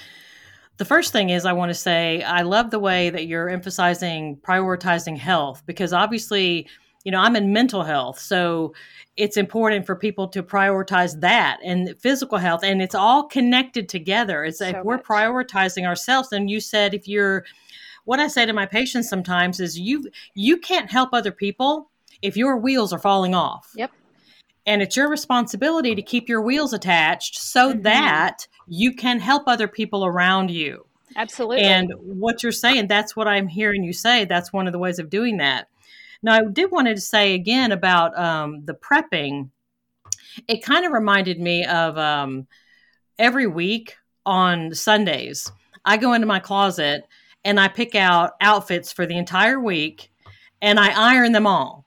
the 0.77 0.85
first 0.85 1.11
thing 1.11 1.29
is 1.29 1.45
I 1.45 1.53
want 1.53 1.69
to 1.69 1.75
say 1.75 2.23
I 2.23 2.41
love 2.41 2.71
the 2.71 2.79
way 2.79 3.09
that 3.09 3.27
you're 3.27 3.49
emphasizing 3.49 4.37
prioritizing 4.37 5.17
health 5.17 5.63
because 5.65 5.93
obviously, 5.93 6.67
you 7.03 7.11
know, 7.11 7.19
I'm 7.19 7.35
in 7.35 7.53
mental 7.53 7.83
health. 7.83 8.19
So 8.19 8.73
it's 9.15 9.37
important 9.37 9.85
for 9.85 9.95
people 9.95 10.27
to 10.29 10.41
prioritize 10.41 11.19
that 11.21 11.59
and 11.63 11.95
physical 11.99 12.39
health. 12.39 12.61
And 12.63 12.81
it's 12.81 12.95
all 12.95 13.27
connected 13.27 13.87
together. 13.87 14.43
It's 14.43 14.59
so 14.59 14.65
if 14.65 14.83
we're 14.83 14.97
prioritizing 14.97 15.85
ourselves, 15.85 16.31
and 16.31 16.49
you 16.49 16.59
said 16.59 16.93
if 16.93 17.07
you're, 17.07 17.45
what 18.05 18.19
I 18.19 18.27
say 18.27 18.45
to 18.45 18.53
my 18.53 18.65
patients 18.65 19.09
sometimes 19.09 19.59
is 19.59 19.79
you 19.79 20.09
you 20.33 20.57
can't 20.57 20.91
help 20.91 21.09
other 21.13 21.31
people 21.31 21.91
if 22.21 22.35
your 22.35 22.57
wheels 22.57 22.91
are 22.91 22.99
falling 22.99 23.35
off. 23.35 23.71
Yep 23.75 23.91
and 24.65 24.81
it's 24.81 24.95
your 24.95 25.09
responsibility 25.09 25.95
to 25.95 26.01
keep 26.01 26.29
your 26.29 26.41
wheels 26.41 26.73
attached 26.73 27.37
so 27.37 27.71
mm-hmm. 27.71 27.81
that 27.81 28.47
you 28.67 28.93
can 28.93 29.20
help 29.20 29.43
other 29.48 29.67
people 29.67 30.05
around 30.05 30.51
you. 30.51 30.86
Absolutely. 31.15 31.62
And 31.62 31.93
what 31.98 32.43
you're 32.43 32.51
saying, 32.51 32.88
that's 32.88 33.15
what 33.15 33.27
I'm 33.27 33.48
hearing 33.48 33.84
you 33.84 33.93
say. 33.93 34.25
That's 34.25 34.51
one 34.51 34.67
of 34.67 34.74
the 34.74 34.79
ways 34.79 35.00
of 35.00 35.10
doing 35.10 35.38
that. 35.38 35.67
Now, 36.22 36.36
I 36.36 36.46
did 36.46 36.72
wanted 36.72 36.96
to 36.96 37.01
say 37.01 37.34
again 37.34 37.72
about 37.72 38.17
um, 38.17 38.65
the 38.65 38.74
prepping. 38.74 39.50
It 40.48 40.63
kind 40.63 40.86
of 40.86 40.91
reminded 40.91 41.39
me 41.39 41.65
of 41.65 41.98
um, 41.98 42.48
every 43.20 43.46
week 43.46 43.96
on 44.25 44.74
Sundays, 44.74 45.51
I 45.86 45.98
go 45.98 46.13
into 46.13 46.27
my 46.27 46.39
closet 46.39 47.08
and 47.43 47.60
I 47.60 47.67
pick 47.67 47.93
out 47.93 48.32
outfits 48.39 48.91
for 48.91 49.05
the 49.05 49.17
entire 49.17 49.60
week 49.60 50.12
and 50.62 50.79
I 50.79 50.93
iron 50.96 51.34
them 51.34 51.46
all 51.46 51.82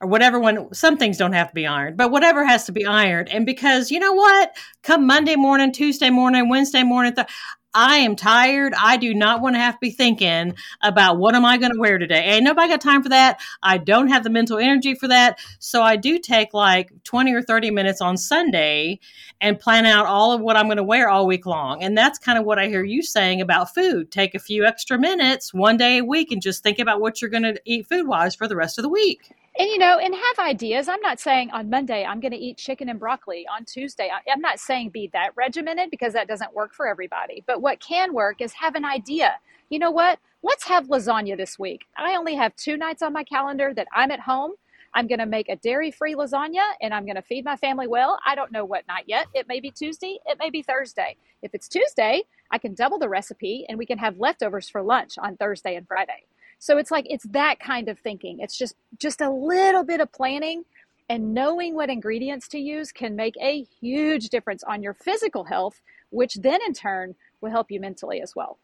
or 0.00 0.08
whatever 0.08 0.38
one 0.38 0.72
some 0.72 0.96
things 0.96 1.16
don't 1.16 1.32
have 1.32 1.48
to 1.48 1.54
be 1.54 1.66
ironed 1.66 1.96
but 1.96 2.10
whatever 2.10 2.44
has 2.44 2.64
to 2.64 2.72
be 2.72 2.86
ironed. 2.86 3.28
And 3.28 3.44
because 3.44 3.90
you 3.90 3.98
know 3.98 4.12
what? 4.12 4.56
Come 4.82 5.06
monday 5.06 5.36
morning 5.36 5.72
tuesday 5.72 6.10
morning 6.10 6.48
wednesday 6.48 6.82
morning 6.82 7.14
th- 7.14 7.26
i 7.74 7.98
am 7.98 8.16
tired. 8.16 8.72
I 8.82 8.96
do 8.96 9.12
not 9.12 9.42
want 9.42 9.54
to 9.54 9.60
have 9.60 9.74
to 9.74 9.80
be 9.80 9.90
thinking 9.90 10.54
about 10.82 11.18
what 11.18 11.34
am 11.34 11.44
i 11.44 11.58
going 11.58 11.72
to 11.72 11.78
wear 11.78 11.98
today? 11.98 12.24
Ain't 12.24 12.44
nobody 12.44 12.68
got 12.68 12.80
time 12.80 13.02
for 13.02 13.10
that. 13.10 13.40
I 13.62 13.78
don't 13.78 14.08
have 14.08 14.24
the 14.24 14.30
mental 14.30 14.58
energy 14.58 14.94
for 14.94 15.08
that. 15.08 15.38
So 15.58 15.82
i 15.82 15.96
do 15.96 16.18
take 16.18 16.54
like 16.54 16.90
20 17.04 17.34
or 17.34 17.42
30 17.42 17.70
minutes 17.70 18.00
on 18.00 18.16
sunday 18.16 18.98
and 19.40 19.60
plan 19.60 19.86
out 19.86 20.06
all 20.06 20.32
of 20.32 20.40
what 20.40 20.56
i'm 20.56 20.66
going 20.66 20.78
to 20.78 20.84
wear 20.84 21.08
all 21.08 21.26
week 21.26 21.46
long. 21.46 21.82
And 21.82 21.96
that's 21.96 22.18
kind 22.18 22.38
of 22.38 22.44
what 22.44 22.58
i 22.58 22.66
hear 22.66 22.84
you 22.84 23.02
saying 23.02 23.40
about 23.40 23.74
food. 23.74 24.10
Take 24.10 24.34
a 24.34 24.40
few 24.40 24.64
extra 24.64 24.98
minutes 24.98 25.52
one 25.52 25.76
day 25.76 25.98
a 25.98 26.04
week 26.04 26.32
and 26.32 26.42
just 26.42 26.62
think 26.62 26.78
about 26.78 27.00
what 27.00 27.20
you're 27.20 27.30
going 27.30 27.42
to 27.42 27.60
eat 27.64 27.86
food 27.86 28.06
wise 28.06 28.34
for 28.34 28.48
the 28.48 28.56
rest 28.56 28.78
of 28.78 28.82
the 28.82 28.88
week 28.88 29.30
and 29.58 29.68
you 29.70 29.78
know 29.78 29.98
and 29.98 30.14
have 30.14 30.46
ideas. 30.46 30.88
I'm 30.88 31.00
not 31.00 31.20
saying 31.20 31.50
on 31.52 31.70
monday 31.70 32.04
i'm 32.04 32.20
going 32.20 32.32
to 32.32 32.38
eat 32.38 32.58
chicken 32.58 32.88
and 32.88 32.98
broccoli. 33.00 33.46
On 33.54 33.64
tuesday 33.64 34.10
i'm 34.32 34.40
not 34.40 34.60
saying 34.60 34.90
be 34.90 35.10
that 35.12 35.30
regimented 35.36 35.90
because 35.90 36.12
that 36.14 36.28
doesn't 36.28 36.54
work 36.54 36.74
for 36.74 36.88
everybody. 36.88 37.44
But 37.46 37.62
what 37.62 37.80
can 37.80 38.14
work 38.14 38.40
is 38.40 38.52
have 38.54 38.74
an 38.74 38.84
idea. 38.84 39.34
You 39.70 39.78
know 39.78 39.90
what? 39.92 40.18
Let's 40.42 40.66
have 40.68 40.88
lasagna 40.88 41.36
this 41.36 41.58
week. 41.58 41.86
I 41.96 42.16
only 42.16 42.36
have 42.36 42.56
two 42.56 42.76
nights 42.76 43.02
on 43.02 43.12
my 43.12 43.24
calendar 43.24 43.72
that 43.74 43.88
i'm 43.94 44.10
at 44.12 44.20
home. 44.20 44.52
I'm 44.94 45.08
going 45.08 45.18
to 45.20 45.26
make 45.26 45.50
a 45.50 45.56
dairy 45.56 45.90
free 45.90 46.14
lasagna 46.14 46.64
and 46.82 46.94
i'm 46.94 47.04
going 47.06 47.16
to 47.16 47.22
feed 47.22 47.44
my 47.44 47.56
family 47.56 47.88
well. 47.88 48.18
I 48.26 48.34
don't 48.34 48.52
know 48.52 48.64
what 48.64 48.88
night 48.88 49.04
yet. 49.06 49.28
It 49.34 49.48
may 49.48 49.60
be 49.60 49.70
tuesday. 49.70 50.18
It 50.26 50.38
may 50.40 50.50
be 50.50 50.62
thursday. 50.62 51.16
If 51.42 51.54
it's 51.54 51.68
tuesday 51.68 52.24
i 52.52 52.58
can 52.58 52.74
double 52.74 52.98
the 52.98 53.08
recipe 53.08 53.66
and 53.68 53.78
we 53.78 53.86
can 53.86 53.98
have 53.98 54.18
leftovers 54.18 54.68
for 54.70 54.82
lunch 54.82 55.14
on 55.18 55.36
thursday 55.36 55.76
and 55.76 55.86
friday 55.88 56.24
so 56.58 56.76
it's 56.76 56.90
like 56.90 57.06
it's 57.08 57.26
that 57.30 57.60
kind 57.60 57.88
of 57.88 57.98
thinking. 57.98 58.40
It's 58.40 58.56
just 58.56 58.74
just 58.98 59.20
a 59.20 59.30
little 59.30 59.84
bit 59.84 60.00
of 60.00 60.12
planning 60.12 60.64
and 61.08 61.32
knowing 61.32 61.74
what 61.74 61.88
ingredients 61.88 62.48
to 62.48 62.58
use 62.58 62.92
can 62.92 63.16
make 63.16 63.34
a 63.40 63.64
huge 63.80 64.28
difference 64.28 64.62
on 64.64 64.82
your 64.82 64.94
physical 64.94 65.44
health, 65.44 65.80
which 66.10 66.34
then 66.34 66.60
in 66.66 66.74
turn 66.74 67.14
will 67.40 67.50
help 67.50 67.70
you 67.70 67.80
mentally 67.80 68.20
as 68.20 68.36
well. 68.36 68.58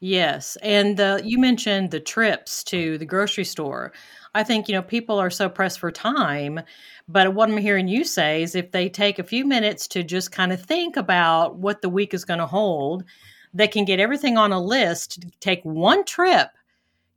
Yes, 0.00 0.56
and 0.62 0.98
uh, 0.98 1.20
you 1.22 1.38
mentioned 1.38 1.92
the 1.92 2.00
trips 2.00 2.64
to 2.64 2.98
the 2.98 3.04
grocery 3.04 3.44
store. 3.44 3.92
I 4.34 4.42
think 4.42 4.68
you 4.68 4.74
know 4.74 4.82
people 4.82 5.18
are 5.18 5.30
so 5.30 5.48
pressed 5.48 5.78
for 5.78 5.92
time, 5.92 6.60
but 7.06 7.34
what 7.34 7.48
I'm 7.48 7.56
hearing 7.56 7.86
you 7.86 8.04
say 8.04 8.42
is 8.42 8.54
if 8.54 8.72
they 8.72 8.88
take 8.88 9.18
a 9.18 9.24
few 9.24 9.44
minutes 9.44 9.86
to 9.88 10.02
just 10.02 10.32
kind 10.32 10.52
of 10.52 10.60
think 10.60 10.96
about 10.96 11.56
what 11.56 11.82
the 11.82 11.88
week 11.88 12.14
is 12.14 12.24
going 12.24 12.40
to 12.40 12.46
hold, 12.46 13.04
they 13.54 13.68
can 13.68 13.84
get 13.84 14.00
everything 14.00 14.36
on 14.36 14.50
a 14.50 14.60
list, 14.60 15.24
take 15.40 15.62
one 15.62 16.04
trip 16.04 16.48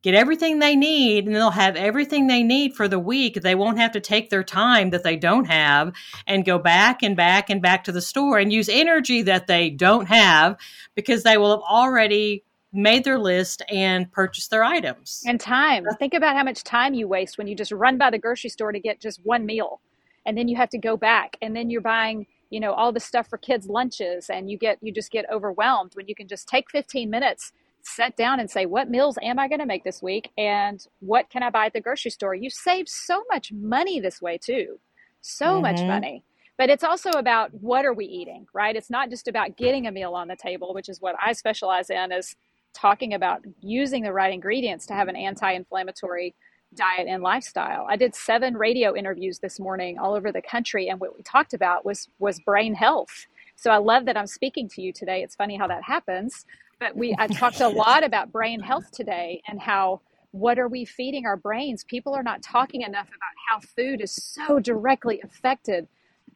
get 0.05 0.13
everything 0.13 0.59
they 0.59 0.75
need 0.75 1.25
and 1.25 1.35
they'll 1.35 1.49
have 1.49 1.75
everything 1.75 2.27
they 2.27 2.43
need 2.43 2.75
for 2.75 2.87
the 2.87 2.99
week. 2.99 3.41
They 3.41 3.55
won't 3.55 3.79
have 3.79 3.91
to 3.93 3.99
take 3.99 4.29
their 4.29 4.43
time 4.43 4.91
that 4.91 5.01
they 5.01 5.15
don't 5.15 5.45
have 5.45 5.93
and 6.27 6.45
go 6.45 6.59
back 6.59 7.01
and 7.01 7.17
back 7.17 7.49
and 7.49 7.59
back 7.59 7.83
to 7.85 7.91
the 7.91 8.03
store 8.03 8.37
and 8.37 8.53
use 8.53 8.69
energy 8.69 9.23
that 9.23 9.47
they 9.47 9.71
don't 9.71 10.05
have 10.05 10.57
because 10.93 11.23
they 11.23 11.37
will 11.37 11.49
have 11.49 11.67
already 11.67 12.43
made 12.71 13.03
their 13.03 13.17
list 13.17 13.63
and 13.67 14.11
purchased 14.11 14.51
their 14.51 14.63
items. 14.63 15.23
And 15.25 15.39
time. 15.39 15.87
Think 15.97 16.13
about 16.13 16.35
how 16.35 16.43
much 16.43 16.63
time 16.63 16.93
you 16.93 17.07
waste 17.07 17.39
when 17.39 17.47
you 17.47 17.55
just 17.55 17.71
run 17.71 17.97
by 17.97 18.11
the 18.11 18.19
grocery 18.19 18.51
store 18.51 18.71
to 18.71 18.79
get 18.79 19.01
just 19.01 19.19
one 19.23 19.43
meal. 19.43 19.81
And 20.23 20.37
then 20.37 20.47
you 20.47 20.55
have 20.55 20.69
to 20.69 20.77
go 20.77 20.95
back 20.95 21.35
and 21.41 21.55
then 21.55 21.71
you're 21.71 21.81
buying 21.81 22.27
you 22.51 22.59
know 22.59 22.73
all 22.73 22.91
the 22.91 22.99
stuff 22.99 23.27
for 23.27 23.39
kids 23.39 23.67
lunches 23.67 24.29
and 24.29 24.51
you 24.51 24.57
get 24.57 24.77
you 24.79 24.91
just 24.91 25.11
get 25.11 25.25
overwhelmed 25.31 25.95
when 25.95 26.07
you 26.07 26.13
can 26.13 26.27
just 26.27 26.47
take 26.47 26.69
15 26.69 27.09
minutes 27.09 27.51
sit 27.85 28.17
down 28.17 28.39
and 28.39 28.49
say, 28.49 28.65
what 28.65 28.89
meals 28.89 29.17
am 29.21 29.39
I 29.39 29.47
going 29.47 29.59
to 29.59 29.65
make 29.65 29.83
this 29.83 30.01
week? 30.01 30.31
And 30.37 30.85
what 30.99 31.29
can 31.29 31.43
I 31.43 31.49
buy 31.49 31.67
at 31.67 31.73
the 31.73 31.81
grocery 31.81 32.11
store? 32.11 32.33
You 32.33 32.49
save 32.49 32.89
so 32.89 33.23
much 33.31 33.51
money 33.51 33.99
this 33.99 34.21
way, 34.21 34.37
too. 34.37 34.79
So 35.21 35.45
mm-hmm. 35.45 35.61
much 35.61 35.81
money. 35.81 36.23
But 36.57 36.69
it's 36.69 36.83
also 36.83 37.11
about 37.11 37.53
what 37.53 37.85
are 37.85 37.93
we 37.93 38.05
eating, 38.05 38.47
right? 38.53 38.75
It's 38.75 38.89
not 38.89 39.09
just 39.09 39.27
about 39.27 39.57
getting 39.57 39.87
a 39.87 39.91
meal 39.91 40.13
on 40.13 40.27
the 40.27 40.35
table, 40.35 40.73
which 40.73 40.89
is 40.89 41.01
what 41.01 41.15
I 41.21 41.33
specialize 41.33 41.89
in, 41.89 42.11
is 42.11 42.35
talking 42.73 43.13
about 43.13 43.41
using 43.61 44.03
the 44.03 44.13
right 44.13 44.33
ingredients 44.33 44.85
to 44.87 44.93
have 44.93 45.07
an 45.07 45.15
anti 45.15 45.51
inflammatory 45.51 46.33
diet 46.73 47.07
and 47.07 47.21
lifestyle. 47.21 47.85
I 47.89 47.97
did 47.97 48.15
seven 48.15 48.57
radio 48.57 48.95
interviews 48.95 49.39
this 49.39 49.59
morning 49.59 49.97
all 49.99 50.13
over 50.13 50.31
the 50.31 50.41
country, 50.41 50.87
and 50.87 50.99
what 50.99 51.15
we 51.15 51.23
talked 51.23 51.53
about 51.53 51.85
was 51.85 52.09
was 52.19 52.39
brain 52.39 52.73
health. 52.73 53.27
So 53.57 53.71
I 53.71 53.77
love 53.77 54.05
that 54.05 54.17
I'm 54.17 54.27
speaking 54.27 54.67
to 54.69 54.81
you 54.81 54.91
today. 54.91 55.23
It's 55.23 55.35
funny 55.35 55.57
how 55.57 55.67
that 55.67 55.83
happens 55.83 56.45
but 56.79 56.95
we 56.95 57.15
I 57.17 57.27
talked 57.27 57.61
a 57.61 57.67
lot 57.67 58.03
about 58.03 58.31
brain 58.31 58.59
health 58.59 58.91
today 58.91 59.41
and 59.47 59.59
how 59.59 60.01
what 60.35 60.59
are 60.59 60.67
we 60.67 60.83
feeding 60.83 61.25
our 61.25 61.37
brains? 61.37 61.85
People 61.85 62.13
are 62.13 62.23
not 62.23 62.43
talking 62.43 62.81
enough 62.81 63.07
about 63.07 63.19
how 63.49 63.59
food 63.61 64.01
is 64.01 64.13
so 64.13 64.59
directly 64.59 65.21
affected, 65.23 65.87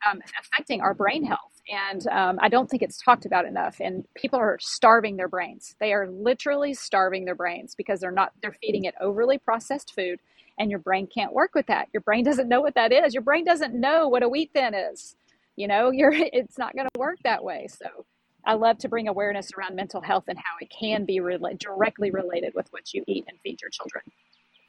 um, 0.10 0.22
affecting 0.39 0.79
our 0.79 0.93
brain 0.93 1.25
health. 1.25 1.62
And 1.69 2.08
um, 2.08 2.39
I 2.41 2.48
don't 2.48 2.69
think 2.69 2.81
it's 2.81 3.01
talked 3.01 3.25
about 3.25 3.46
enough. 3.46 3.81
And 3.81 4.05
people 4.15 4.39
are 4.39 4.58
starving 4.62 5.17
their 5.17 5.27
brains. 5.27 5.75
They 5.81 5.91
are 5.91 6.10
literally 6.10 6.74
starving 6.74 7.25
their 7.25 7.36
brains 7.36 7.75
because 7.75 8.00
they're 8.00 8.12
not, 8.12 8.31
they're 8.41 8.55
feeding 8.62 8.86
it 8.86 8.96
overly 9.01 9.38
processed 9.38 9.93
food. 9.93 10.19
And 10.58 10.72
your 10.72 10.79
brain 10.79 11.05
can't 11.05 11.34
work 11.34 11.51
with 11.53 11.67
that. 11.67 11.89
Your 11.93 12.01
brain 12.01 12.24
doesn't 12.24 12.48
know 12.48 12.62
what 12.62 12.75
that 12.75 12.93
is. 12.93 13.13
Your 13.13 13.24
brain 13.24 13.43
doesn't 13.43 13.74
know 13.74 14.08
what 14.08 14.24
a 14.24 14.29
wheat 14.29 14.51
thin 14.53 14.74
is. 14.74 15.17
You 15.58 15.67
know, 15.67 15.91
you're, 15.93 16.13
it's 16.13 16.58
not 16.58 16.74
going 16.74 16.88
to 16.93 17.00
work 17.00 17.17
that 17.25 17.43
way. 17.43 17.67
So 17.67 18.05
I 18.50 18.53
love 18.53 18.79
to 18.79 18.89
bring 18.89 19.08
awareness 19.08 19.51
around 19.56 19.75
mental 19.75 20.01
health 20.01 20.24
and 20.27 20.36
how 20.36 20.56
it 20.60 20.72
can 20.72 21.06
be 21.06 21.20
re- 21.20 21.38
directly 21.60 22.10
related 22.10 22.53
with 22.56 22.65
what 22.72 22.96
you 22.96 23.03
eat 23.06 23.25
and 23.27 23.38
feed 23.41 23.62
your 23.62 23.70
children. 23.70 24.03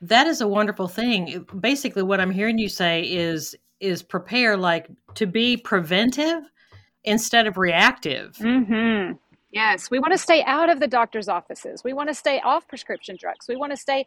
That 0.03 0.27
is 0.27 0.43
a 0.43 0.47
wonderful 0.47 0.87
thing. 0.87 1.47
Basically, 1.59 2.03
what 2.03 2.21
I'm 2.21 2.31
hearing 2.31 2.59
you 2.59 2.69
say 2.69 3.05
is 3.05 3.57
is 3.81 4.03
prepare 4.03 4.59
like 4.59 4.91
to 5.15 5.25
be 5.25 5.57
preventive 5.57 6.43
instead 7.05 7.47
of 7.47 7.57
reactive. 7.57 8.37
Mm-hmm. 8.37 9.15
Yes, 9.52 9.90
we 9.90 9.99
want 9.99 10.12
to 10.12 10.19
stay 10.19 10.45
out 10.45 10.71
of 10.71 10.78
the 10.78 10.87
doctor's 10.87 11.28
offices. 11.28 11.83
We 11.83 11.92
want 11.92 12.09
to 12.09 12.14
stay 12.14 12.40
off 12.40 12.69
prescription 12.69 13.16
drugs. 13.19 13.49
We 13.49 13.57
want 13.57 13.73
to 13.73 13.76
stay 13.76 14.07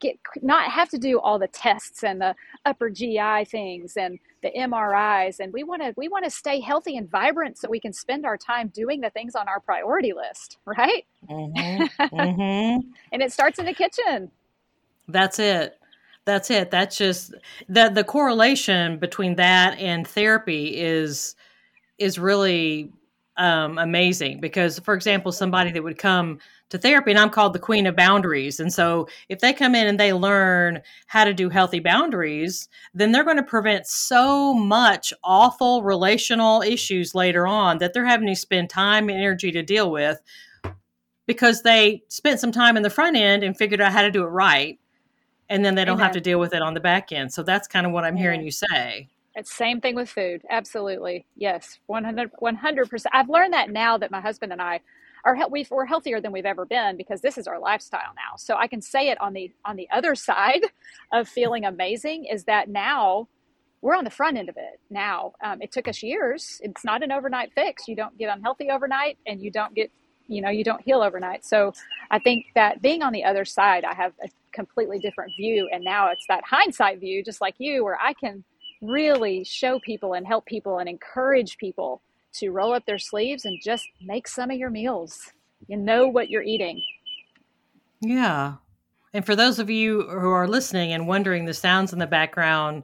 get 0.00 0.16
not 0.40 0.70
have 0.70 0.88
to 0.90 0.98
do 0.98 1.20
all 1.20 1.38
the 1.38 1.48
tests 1.48 2.02
and 2.02 2.20
the 2.20 2.34
upper 2.64 2.88
GI 2.88 3.44
things 3.46 3.96
and 3.98 4.18
the 4.42 4.50
MRIs 4.56 5.40
and 5.40 5.52
we 5.52 5.62
want 5.62 5.82
to 5.82 5.92
we 5.96 6.08
want 6.08 6.24
to 6.24 6.30
stay 6.30 6.58
healthy 6.60 6.96
and 6.96 7.10
vibrant 7.10 7.58
so 7.58 7.68
we 7.68 7.80
can 7.80 7.92
spend 7.92 8.24
our 8.24 8.38
time 8.38 8.68
doing 8.68 9.02
the 9.02 9.10
things 9.10 9.34
on 9.34 9.46
our 9.46 9.60
priority 9.60 10.14
list, 10.14 10.56
right? 10.64 11.04
Mm-hmm. 11.28 11.82
Mm-hmm. 12.12 12.88
and 13.12 13.22
it 13.22 13.32
starts 13.32 13.58
in 13.58 13.66
the 13.66 13.74
kitchen. 13.74 14.30
That's 15.08 15.38
it. 15.38 15.78
That's 16.24 16.50
it. 16.50 16.70
That's 16.70 16.96
just 16.96 17.34
the 17.68 17.90
the 17.90 18.04
correlation 18.04 18.98
between 18.98 19.36
that 19.36 19.78
and 19.78 20.06
therapy 20.06 20.78
is 20.78 21.34
is 21.98 22.18
really 22.18 22.90
um, 23.36 23.78
amazing 23.78 24.40
because, 24.40 24.78
for 24.80 24.94
example, 24.94 25.32
somebody 25.32 25.70
that 25.72 25.82
would 25.82 25.98
come 25.98 26.38
to 26.70 26.78
therapy, 26.78 27.10
and 27.10 27.20
I'm 27.20 27.30
called 27.30 27.52
the 27.52 27.58
queen 27.58 27.86
of 27.86 27.96
boundaries. 27.96 28.60
And 28.60 28.72
so, 28.72 29.08
if 29.28 29.40
they 29.40 29.52
come 29.52 29.74
in 29.74 29.86
and 29.86 29.98
they 29.98 30.12
learn 30.12 30.80
how 31.06 31.24
to 31.24 31.34
do 31.34 31.48
healthy 31.48 31.80
boundaries, 31.80 32.68
then 32.94 33.12
they're 33.12 33.24
going 33.24 33.36
to 33.36 33.42
prevent 33.42 33.86
so 33.86 34.54
much 34.54 35.12
awful 35.24 35.82
relational 35.82 36.62
issues 36.62 37.14
later 37.14 37.46
on 37.46 37.78
that 37.78 37.92
they're 37.92 38.06
having 38.06 38.28
to 38.28 38.36
spend 38.36 38.70
time 38.70 39.08
and 39.08 39.18
energy 39.18 39.50
to 39.52 39.62
deal 39.62 39.90
with 39.90 40.20
because 41.26 41.62
they 41.62 42.02
spent 42.08 42.40
some 42.40 42.52
time 42.52 42.76
in 42.76 42.82
the 42.82 42.90
front 42.90 43.16
end 43.16 43.42
and 43.42 43.56
figured 43.56 43.80
out 43.80 43.92
how 43.92 44.02
to 44.02 44.10
do 44.10 44.24
it 44.24 44.28
right 44.28 44.78
and 45.52 45.62
then 45.62 45.74
they 45.74 45.84
don't 45.84 45.96
Amen. 45.96 46.04
have 46.04 46.14
to 46.14 46.20
deal 46.20 46.40
with 46.40 46.54
it 46.54 46.62
on 46.62 46.72
the 46.72 46.80
back 46.80 47.12
end. 47.12 47.30
So 47.30 47.42
that's 47.42 47.68
kind 47.68 47.84
of 47.84 47.92
what 47.92 48.04
I'm 48.04 48.14
Amen. 48.14 48.22
hearing 48.22 48.42
you 48.42 48.50
say. 48.50 49.08
It's 49.34 49.54
same 49.54 49.80
thing 49.80 49.94
with 49.94 50.10
food. 50.10 50.42
Absolutely. 50.50 51.26
Yes. 51.36 51.78
100, 51.86 52.32
100%. 52.40 53.06
I've 53.12 53.28
learned 53.30 53.54
that 53.54 53.70
now 53.70 53.98
that 53.98 54.10
my 54.10 54.20
husband 54.20 54.52
and 54.52 54.60
I 54.60 54.80
are 55.24 55.36
we 55.48 55.66
are 55.70 55.86
healthier 55.86 56.20
than 56.20 56.32
we've 56.32 56.46
ever 56.46 56.66
been 56.66 56.96
because 56.96 57.20
this 57.20 57.38
is 57.38 57.46
our 57.46 57.58
lifestyle 57.58 58.12
now. 58.16 58.36
So 58.36 58.56
I 58.56 58.66
can 58.66 58.82
say 58.82 59.08
it 59.08 59.20
on 59.20 59.32
the 59.32 59.52
on 59.64 59.76
the 59.76 59.88
other 59.92 60.14
side 60.28 60.62
of 61.12 61.28
feeling 61.28 61.64
amazing 61.64 62.26
is 62.26 62.44
that 62.44 62.68
now 62.68 63.28
we're 63.80 63.96
on 63.96 64.04
the 64.04 64.10
front 64.10 64.36
end 64.36 64.48
of 64.48 64.56
it 64.56 64.80
now. 64.90 65.32
Um, 65.42 65.60
it 65.60 65.72
took 65.72 65.88
us 65.88 66.02
years. 66.02 66.60
It's 66.62 66.84
not 66.84 67.02
an 67.02 67.10
overnight 67.10 67.52
fix. 67.54 67.88
You 67.88 67.96
don't 67.96 68.16
get 68.16 68.32
unhealthy 68.34 68.70
overnight, 68.70 69.18
and 69.26 69.40
you 69.42 69.50
don't 69.50 69.74
get 69.74 69.90
you 70.28 70.40
know 70.40 70.50
you 70.50 70.64
don't 70.64 70.80
heal 70.82 71.02
overnight 71.02 71.44
so 71.44 71.72
i 72.10 72.18
think 72.18 72.46
that 72.54 72.80
being 72.80 73.02
on 73.02 73.12
the 73.12 73.24
other 73.24 73.44
side 73.44 73.84
i 73.84 73.92
have 73.92 74.12
a 74.22 74.28
completely 74.52 74.98
different 74.98 75.32
view 75.36 75.68
and 75.72 75.82
now 75.84 76.08
it's 76.10 76.24
that 76.28 76.44
hindsight 76.44 77.00
view 77.00 77.24
just 77.24 77.40
like 77.40 77.54
you 77.58 77.84
where 77.84 77.98
i 78.00 78.12
can 78.14 78.44
really 78.82 79.44
show 79.44 79.78
people 79.78 80.12
and 80.12 80.26
help 80.26 80.44
people 80.44 80.78
and 80.78 80.88
encourage 80.88 81.56
people 81.56 82.02
to 82.34 82.50
roll 82.50 82.74
up 82.74 82.84
their 82.84 82.98
sleeves 82.98 83.44
and 83.44 83.58
just 83.62 83.84
make 84.02 84.26
some 84.26 84.50
of 84.50 84.58
your 84.58 84.70
meals. 84.70 85.32
You 85.68 85.76
know 85.76 86.08
what 86.08 86.28
you're 86.28 86.42
eating. 86.42 86.82
Yeah. 88.00 88.54
And 89.14 89.24
for 89.24 89.36
those 89.36 89.58
of 89.58 89.70
you 89.70 90.02
who 90.02 90.30
are 90.30 90.48
listening 90.48 90.92
and 90.92 91.06
wondering 91.06 91.44
the 91.44 91.54
sounds 91.54 91.92
in 91.92 91.98
the 91.98 92.06
background 92.06 92.82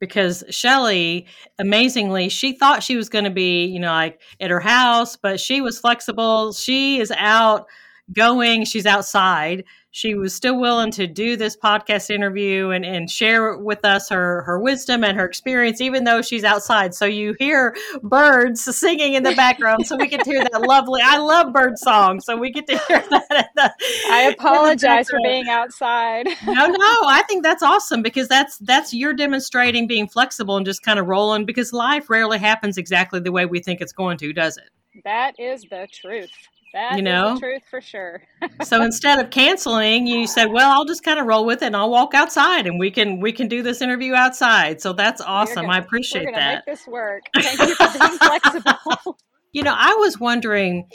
because 0.00 0.44
Shelley, 0.50 1.26
amazingly, 1.58 2.28
she 2.28 2.52
thought 2.52 2.82
she 2.82 2.96
was 2.96 3.08
going 3.08 3.24
to 3.24 3.30
be, 3.30 3.66
you 3.66 3.80
know, 3.80 3.92
like 3.92 4.20
at 4.40 4.50
her 4.50 4.60
house, 4.60 5.16
but 5.16 5.40
she 5.40 5.60
was 5.60 5.78
flexible. 5.78 6.52
She 6.52 7.00
is 7.00 7.12
out 7.16 7.66
going, 8.12 8.64
she's 8.64 8.86
outside 8.86 9.64
she 9.94 10.16
was 10.16 10.34
still 10.34 10.58
willing 10.58 10.90
to 10.90 11.06
do 11.06 11.36
this 11.36 11.56
podcast 11.56 12.10
interview 12.10 12.70
and, 12.70 12.84
and 12.84 13.08
share 13.08 13.56
with 13.56 13.84
us 13.84 14.08
her, 14.08 14.42
her 14.42 14.58
wisdom 14.58 15.04
and 15.04 15.16
her 15.16 15.24
experience, 15.24 15.80
even 15.80 16.02
though 16.02 16.20
she's 16.20 16.42
outside. 16.42 16.92
So 16.96 17.04
you 17.04 17.36
hear 17.38 17.76
birds 18.02 18.64
singing 18.76 19.14
in 19.14 19.22
the 19.22 19.36
background, 19.36 19.86
so 19.86 19.96
we 19.96 20.08
get 20.08 20.24
to 20.24 20.30
hear 20.30 20.42
that 20.42 20.62
lovely. 20.66 21.00
I 21.00 21.18
love 21.18 21.52
bird 21.52 21.78
songs, 21.78 22.24
so 22.24 22.36
we 22.36 22.50
get 22.50 22.66
to 22.66 22.76
hear 22.88 23.04
that. 23.10 23.50
The, 23.54 23.72
I 24.10 24.34
apologize 24.36 25.08
for 25.08 25.20
being 25.22 25.48
outside. 25.48 26.26
no, 26.44 26.66
no, 26.66 26.96
I 27.06 27.22
think 27.28 27.44
that's 27.44 27.62
awesome 27.62 28.02
because 28.02 28.26
that's 28.26 28.58
that's 28.58 28.92
you're 28.92 29.14
demonstrating 29.14 29.86
being 29.86 30.08
flexible 30.08 30.56
and 30.56 30.66
just 30.66 30.82
kind 30.82 30.98
of 30.98 31.06
rolling 31.06 31.44
because 31.44 31.72
life 31.72 32.10
rarely 32.10 32.38
happens 32.38 32.78
exactly 32.78 33.20
the 33.20 33.30
way 33.30 33.46
we 33.46 33.60
think 33.60 33.80
it's 33.80 33.92
going 33.92 34.18
to, 34.18 34.32
does 34.32 34.56
it? 34.56 34.70
That 35.04 35.38
is 35.38 35.62
the 35.62 35.86
truth. 35.92 36.30
That 36.74 36.96
you 36.96 37.02
know, 37.02 37.38
truth 37.38 37.62
for 37.70 37.80
sure. 37.80 38.20
so 38.64 38.82
instead 38.82 39.20
of 39.20 39.30
canceling, 39.30 40.08
you 40.08 40.26
said, 40.26 40.46
"Well, 40.50 40.72
I'll 40.72 40.84
just 40.84 41.04
kind 41.04 41.20
of 41.20 41.26
roll 41.26 41.46
with 41.46 41.62
it, 41.62 41.66
and 41.66 41.76
I'll 41.76 41.88
walk 41.88 42.14
outside, 42.14 42.66
and 42.66 42.80
we 42.80 42.90
can 42.90 43.20
we 43.20 43.30
can 43.30 43.46
do 43.46 43.62
this 43.62 43.80
interview 43.80 44.12
outside." 44.14 44.80
So 44.80 44.92
that's 44.92 45.20
awesome. 45.20 45.66
Gonna, 45.66 45.74
I 45.74 45.78
appreciate 45.78 46.34
that. 46.34 46.64
Make 46.66 46.76
this 46.76 46.86
work. 46.88 47.22
Thank 47.40 47.60
you 47.60 47.74
for 47.76 47.98
being 47.98 48.18
flexible. 48.18 49.18
You 49.56 49.62
know, 49.62 49.76
I 49.78 49.94
was 50.00 50.18
wondering 50.18 50.88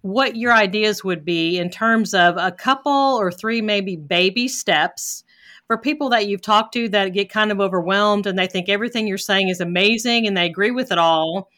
what 0.00 0.34
your 0.34 0.52
ideas 0.52 1.04
would 1.04 1.24
be 1.24 1.60
in 1.60 1.70
terms 1.70 2.12
of 2.12 2.36
a 2.36 2.50
couple 2.50 2.90
or 2.90 3.30
three, 3.30 3.62
maybe 3.62 3.94
baby 3.94 4.48
steps 4.48 5.22
for 5.68 5.78
people 5.78 6.08
that 6.08 6.26
you've 6.26 6.42
talked 6.42 6.74
to 6.74 6.88
that 6.88 7.12
get 7.12 7.30
kind 7.30 7.52
of 7.52 7.60
overwhelmed 7.60 8.26
and 8.26 8.36
they 8.36 8.48
think 8.48 8.68
everything 8.68 9.06
you're 9.06 9.16
saying 9.16 9.48
is 9.48 9.60
amazing 9.60 10.26
and 10.26 10.36
they 10.36 10.46
agree 10.46 10.72
with 10.72 10.90
it 10.90 10.98
all 10.98 11.48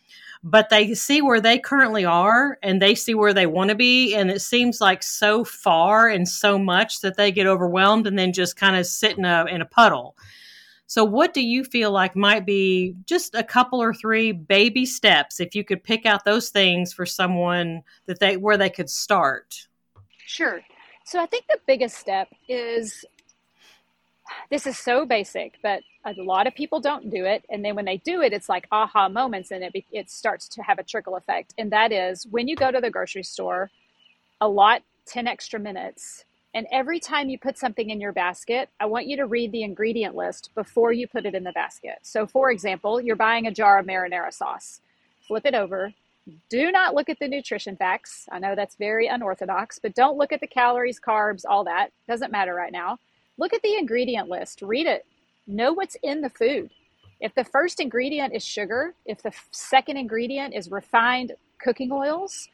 but 0.45 0.71
they 0.71 0.95
see 0.95 1.23
where 1.23 1.41
they 1.41 1.59
currently 1.59 2.05
are 2.05 2.59
and 2.63 2.83
they 2.83 2.95
see 2.95 3.15
where 3.15 3.33
they 3.33 3.47
want 3.47 3.71
to 3.71 3.77
be. 3.77 4.15
And 4.15 4.31
it 4.31 4.41
seems 4.41 4.81
like 4.81 5.03
so 5.03 5.45
far 5.45 6.09
and 6.09 6.29
so 6.29 6.59
much 6.59 7.01
that 7.01 7.17
they 7.17 7.31
get 7.31 7.47
overwhelmed 7.47 8.07
and 8.07 8.19
then 8.19 8.33
just 8.33 8.57
kind 8.57 8.77
of 8.77 8.87
sit 8.87 9.19
in 9.19 9.25
a, 9.25 9.45
in 9.49 9.61
a 9.61 9.67
puddle. 9.67 10.17
So, 10.87 11.05
what 11.05 11.33
do 11.33 11.41
you 11.41 11.65
feel 11.65 11.91
like 11.91 12.15
might 12.15 12.45
be 12.45 12.95
just 13.07 13.35
a 13.35 13.43
couple 13.43 13.83
or 13.83 13.95
three 13.95 14.31
baby 14.33 14.85
steps 14.85 15.41
if 15.41 15.55
you 15.55 15.65
could 15.65 15.83
pick 15.83 16.05
out 16.05 16.27
those 16.27 16.51
things 16.51 16.93
for 16.93 17.07
someone 17.07 17.83
that 18.05 18.19
they 18.19 18.37
where 18.37 18.59
they 18.59 18.69
could 18.69 18.91
start? 18.91 19.69
Sure. 20.19 20.61
So, 21.07 21.19
I 21.19 21.25
think 21.25 21.47
the 21.47 21.61
biggest 21.67 21.97
step 21.97 22.29
is 22.47 23.07
this 24.51 24.67
is 24.67 24.79
so 24.79 25.07
basic, 25.07 25.59
but 25.63 25.83
a 26.05 26.15
lot 26.23 26.47
of 26.47 26.55
people 26.55 26.81
don't 26.81 27.11
do 27.11 27.25
it. 27.25 27.45
And 27.51 27.65
then 27.65 27.75
when 27.77 27.85
they 27.85 27.99
do 27.99 28.21
it, 28.23 28.33
it's 28.33 28.49
like 28.49 28.67
aha 28.71 29.09
moments 29.09 29.51
and 29.51 29.63
it, 29.65 29.85
it 29.91 30.11
starts 30.11 30.49
to 30.49 30.63
have 30.63 30.79
a 30.79 30.83
trickle 30.83 31.17
effect. 31.17 31.55
And 31.59 31.71
that 31.73 31.93
is 31.93 32.27
when 32.31 32.49
you 32.49 32.57
go 32.57 32.71
to 32.71 32.81
the 32.81 32.91
grocery 32.91 33.23
store, 33.23 33.71
a 34.41 34.49
lot, 34.49 34.83
10 35.07 35.27
extra 35.27 35.59
minutes. 35.59 36.25
And 36.55 36.67
every 36.71 37.01
time 37.01 37.29
you 37.29 37.39
put 37.39 37.59
something 37.59 37.89
in 37.89 38.01
your 38.01 38.13
basket, 38.13 38.69
I 38.79 38.87
want 38.87 39.07
you 39.07 39.17
to 39.17 39.27
read 39.27 39.53
the 39.53 39.63
ingredient 39.63 40.15
list 40.15 40.51
before 40.55 40.93
you 40.93 41.09
put 41.09 41.25
it 41.25 41.35
in 41.35 41.45
the 41.45 41.53
basket. 41.53 41.99
So, 42.03 42.27
for 42.27 42.51
example, 42.51 43.01
you're 43.01 43.17
buying 43.17 43.47
a 43.47 43.53
jar 43.53 43.79
of 43.79 43.87
marinara 43.87 44.33
sauce. 44.33 44.81
Flip 45.27 45.47
it 45.47 45.55
over. 45.55 45.95
Do 46.51 46.71
not 46.71 46.95
look 46.95 47.09
at 47.09 47.19
the 47.19 47.27
nutrition 47.27 47.77
facts. 47.77 48.29
I 48.31 48.39
know 48.39 48.55
that's 48.55 48.77
very 48.77 49.07
unorthodox, 49.07 49.79
but 49.79 49.95
don't 49.95 50.19
look 50.19 50.33
at 50.33 50.41
the 50.41 50.47
calories, 50.47 51.01
carbs, 51.01 51.45
all 51.49 51.65
that. 51.65 51.91
Doesn't 52.07 52.31
matter 52.31 52.55
right 52.55 52.73
now. 52.73 52.99
Look 53.39 53.55
at 53.55 53.63
the 53.63 53.77
ingredient 53.77 54.29
list, 54.29 54.63
read 54.63 54.87
it, 54.87 55.07
know 55.47 55.73
what's 55.73 55.97
in 56.03 56.21
the 56.21 56.31
food. 56.31 56.71
If 57.21 57.35
the 57.35 57.45
first 57.45 57.81
ingredient 57.81 58.35
is 58.35 58.45
sugar, 58.45 58.95
if 59.07 59.23
the 59.23 59.33
second 59.53 59.97
ingredient 59.97 60.55
is 60.55 60.71
refined 60.71 61.33
cooking 61.59 61.93
oils, 61.93 62.49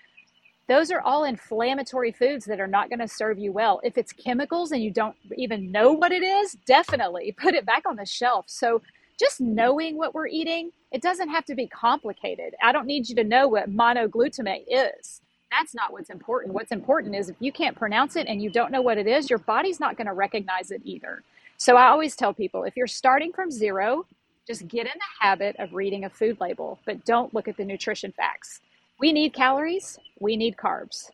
those 0.69 0.91
are 0.91 1.01
all 1.01 1.25
inflammatory 1.25 2.13
foods 2.13 2.45
that 2.45 2.61
are 2.61 2.67
not 2.67 2.91
going 2.91 2.99
to 2.99 3.09
serve 3.09 3.39
you 3.39 3.53
well. 3.53 3.81
If 3.83 3.97
it's 3.97 4.13
chemicals 4.13 4.73
and 4.73 4.83
you 4.83 4.91
don't 4.91 5.17
even 5.37 5.73
know 5.73 5.93
what 5.93 6.13
it 6.13 6.23
is, 6.23 6.57
definitely 6.67 7.33
put 7.39 7.55
it 7.55 7.65
back 7.65 7.85
on 7.87 7.97
the 7.97 8.07
shelf. 8.07 8.45
So, 8.49 8.83
just 9.19 9.41
knowing 9.41 9.97
what 9.97 10.15
we're 10.15 10.29
eating, 10.29 10.71
it 10.93 11.03
doesn't 11.03 11.31
have 11.31 11.45
to 11.47 11.57
be 11.57 11.67
complicated. 11.67 12.55
I 12.63 12.71
don't 12.71 12.87
need 12.87 13.09
you 13.09 13.17
to 13.17 13.25
know 13.25 13.49
what 13.49 13.69
monoglutamate 13.69 14.67
is 14.69 15.23
that's 15.51 15.75
not 15.75 15.93
what's 15.93 16.11
important. 16.11 16.55
What's 16.55 16.73
important 16.73 17.15
is 17.15 17.29
if 17.29 17.37
you 17.41 17.53
can't 17.53 17.77
pronounce 17.77 18.17
it 18.17 18.27
and 18.27 18.43
you 18.43 18.51
don't 18.51 18.73
know 18.73 18.83
what 18.83 18.99
it 18.99 19.07
is, 19.07 19.31
your 19.31 19.39
body's 19.39 19.81
not 19.81 19.97
going 19.97 20.07
to 20.07 20.13
recognize 20.13 20.71
it 20.71 20.83
either. 20.85 21.23
So 21.57 21.77
I 21.77 21.89
always 21.89 22.15
tell 22.17 22.33
people 22.33 22.65
if 22.65 22.77
you're 22.77 22.87
starting 22.87 23.33
from 23.33 23.51
zero, 23.51 24.07
just 24.47 24.69
get 24.69 24.87
in 24.87 24.93
the 24.95 25.27
habit 25.27 25.57
of 25.59 25.73
reading 25.75 26.05
a 26.05 26.11
food 26.11 26.39
label, 26.41 26.79
but 26.87 27.05
don't 27.05 27.35
look 27.35 27.49
at 27.49 27.57
the 27.57 27.65
nutrition 27.65 28.13
facts. 28.13 28.61
We 29.01 29.13
need 29.13 29.33
calories, 29.33 29.99
we 30.21 30.37
need 30.37 30.57
carbs. 30.57 31.11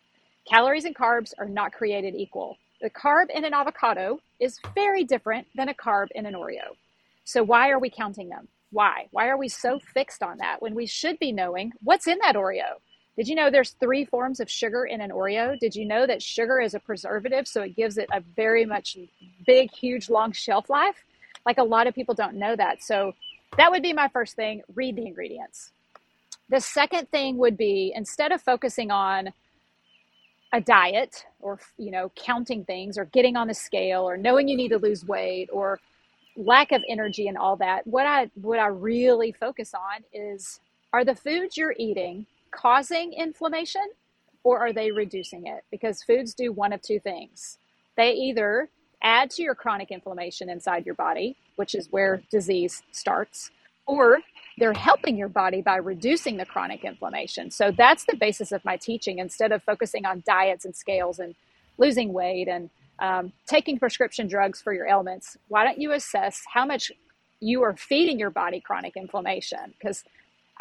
Calories 0.48 0.84
and 0.84 0.94
carbs 0.94 1.32
are 1.38 1.48
not 1.48 1.72
created 1.72 2.14
equal. 2.14 2.58
The 2.80 2.90
carb 2.90 3.30
in 3.34 3.44
an 3.44 3.54
avocado 3.54 4.20
is 4.40 4.60
very 4.74 5.04
different 5.04 5.46
than 5.54 5.68
a 5.68 5.74
carb 5.74 6.08
in 6.14 6.26
an 6.26 6.34
Oreo. 6.34 6.76
So 7.24 7.42
why 7.42 7.70
are 7.70 7.78
we 7.78 7.88
counting 7.88 8.28
them? 8.28 8.48
Why? 8.70 9.06
Why 9.10 9.28
are 9.28 9.38
we 9.38 9.48
so 9.48 9.78
fixed 9.78 10.22
on 10.22 10.38
that 10.38 10.60
when 10.60 10.74
we 10.74 10.86
should 10.86 11.18
be 11.18 11.32
knowing 11.32 11.72
what's 11.82 12.06
in 12.06 12.18
that 12.22 12.34
Oreo? 12.34 12.76
Did 13.16 13.28
you 13.28 13.36
know 13.36 13.50
there's 13.50 13.70
three 13.70 14.04
forms 14.04 14.40
of 14.40 14.50
sugar 14.50 14.84
in 14.84 15.00
an 15.00 15.10
Oreo? 15.10 15.58
Did 15.58 15.76
you 15.76 15.84
know 15.84 16.06
that 16.06 16.20
sugar 16.20 16.60
is 16.60 16.74
a 16.74 16.80
preservative, 16.80 17.46
so 17.46 17.62
it 17.62 17.76
gives 17.76 17.96
it 17.96 18.08
a 18.12 18.20
very 18.20 18.64
much 18.64 18.96
big, 19.46 19.70
huge, 19.70 20.10
long 20.10 20.32
shelf 20.32 20.68
life? 20.68 21.04
Like 21.46 21.58
a 21.58 21.62
lot 21.62 21.86
of 21.86 21.94
people 21.94 22.14
don't 22.14 22.34
know 22.34 22.56
that. 22.56 22.82
So 22.82 23.14
that 23.56 23.70
would 23.70 23.82
be 23.82 23.92
my 23.92 24.08
first 24.08 24.34
thing 24.34 24.62
read 24.74 24.96
the 24.96 25.06
ingredients. 25.06 25.70
The 26.48 26.60
second 26.60 27.10
thing 27.10 27.38
would 27.38 27.56
be 27.56 27.92
instead 27.94 28.32
of 28.32 28.42
focusing 28.42 28.90
on 28.90 29.32
a 30.52 30.60
diet 30.60 31.26
or 31.40 31.58
you 31.78 31.90
know 31.90 32.12
counting 32.14 32.64
things 32.64 32.96
or 32.96 33.06
getting 33.06 33.36
on 33.36 33.48
the 33.48 33.54
scale 33.54 34.08
or 34.08 34.16
knowing 34.16 34.46
you 34.46 34.56
need 34.56 34.68
to 34.68 34.78
lose 34.78 35.04
weight 35.04 35.48
or 35.52 35.80
lack 36.36 36.70
of 36.70 36.80
energy 36.88 37.26
and 37.26 37.36
all 37.36 37.56
that 37.56 37.84
what 37.88 38.06
i 38.06 38.30
what 38.40 38.60
i 38.60 38.66
really 38.66 39.32
focus 39.32 39.74
on 39.74 40.04
is 40.12 40.60
are 40.92 41.04
the 41.04 41.14
foods 41.14 41.56
you're 41.56 41.74
eating 41.76 42.24
causing 42.54 43.12
inflammation 43.14 43.82
or 44.44 44.58
are 44.58 44.72
they 44.72 44.90
reducing 44.90 45.46
it? 45.46 45.64
Because 45.70 46.02
foods 46.02 46.34
do 46.34 46.52
one 46.52 46.72
of 46.72 46.82
two 46.82 47.00
things. 47.00 47.58
They 47.96 48.12
either 48.12 48.68
add 49.02 49.30
to 49.32 49.42
your 49.42 49.54
chronic 49.54 49.90
inflammation 49.90 50.50
inside 50.50 50.86
your 50.86 50.94
body, 50.94 51.36
which 51.56 51.74
is 51.74 51.88
where 51.90 52.22
disease 52.30 52.82
starts, 52.92 53.50
or 53.86 54.20
they're 54.58 54.72
helping 54.74 55.16
your 55.16 55.28
body 55.28 55.62
by 55.62 55.76
reducing 55.76 56.36
the 56.36 56.46
chronic 56.46 56.84
inflammation. 56.84 57.50
So 57.50 57.70
that's 57.70 58.04
the 58.04 58.16
basis 58.16 58.52
of 58.52 58.64
my 58.64 58.76
teaching. 58.76 59.18
Instead 59.18 59.52
of 59.52 59.62
focusing 59.62 60.06
on 60.06 60.22
diets 60.26 60.64
and 60.64 60.76
scales 60.76 61.18
and 61.18 61.34
losing 61.78 62.12
weight 62.12 62.48
and 62.48 62.70
um, 63.00 63.32
taking 63.46 63.78
prescription 63.78 64.28
drugs 64.28 64.62
for 64.62 64.72
your 64.72 64.86
ailments, 64.86 65.36
why 65.48 65.64
don't 65.64 65.78
you 65.78 65.92
assess 65.92 66.42
how 66.52 66.64
much 66.64 66.92
you 67.40 67.62
are 67.62 67.76
feeding 67.76 68.18
your 68.18 68.30
body 68.30 68.60
chronic 68.60 68.96
inflammation? 68.96 69.74
Because 69.78 70.04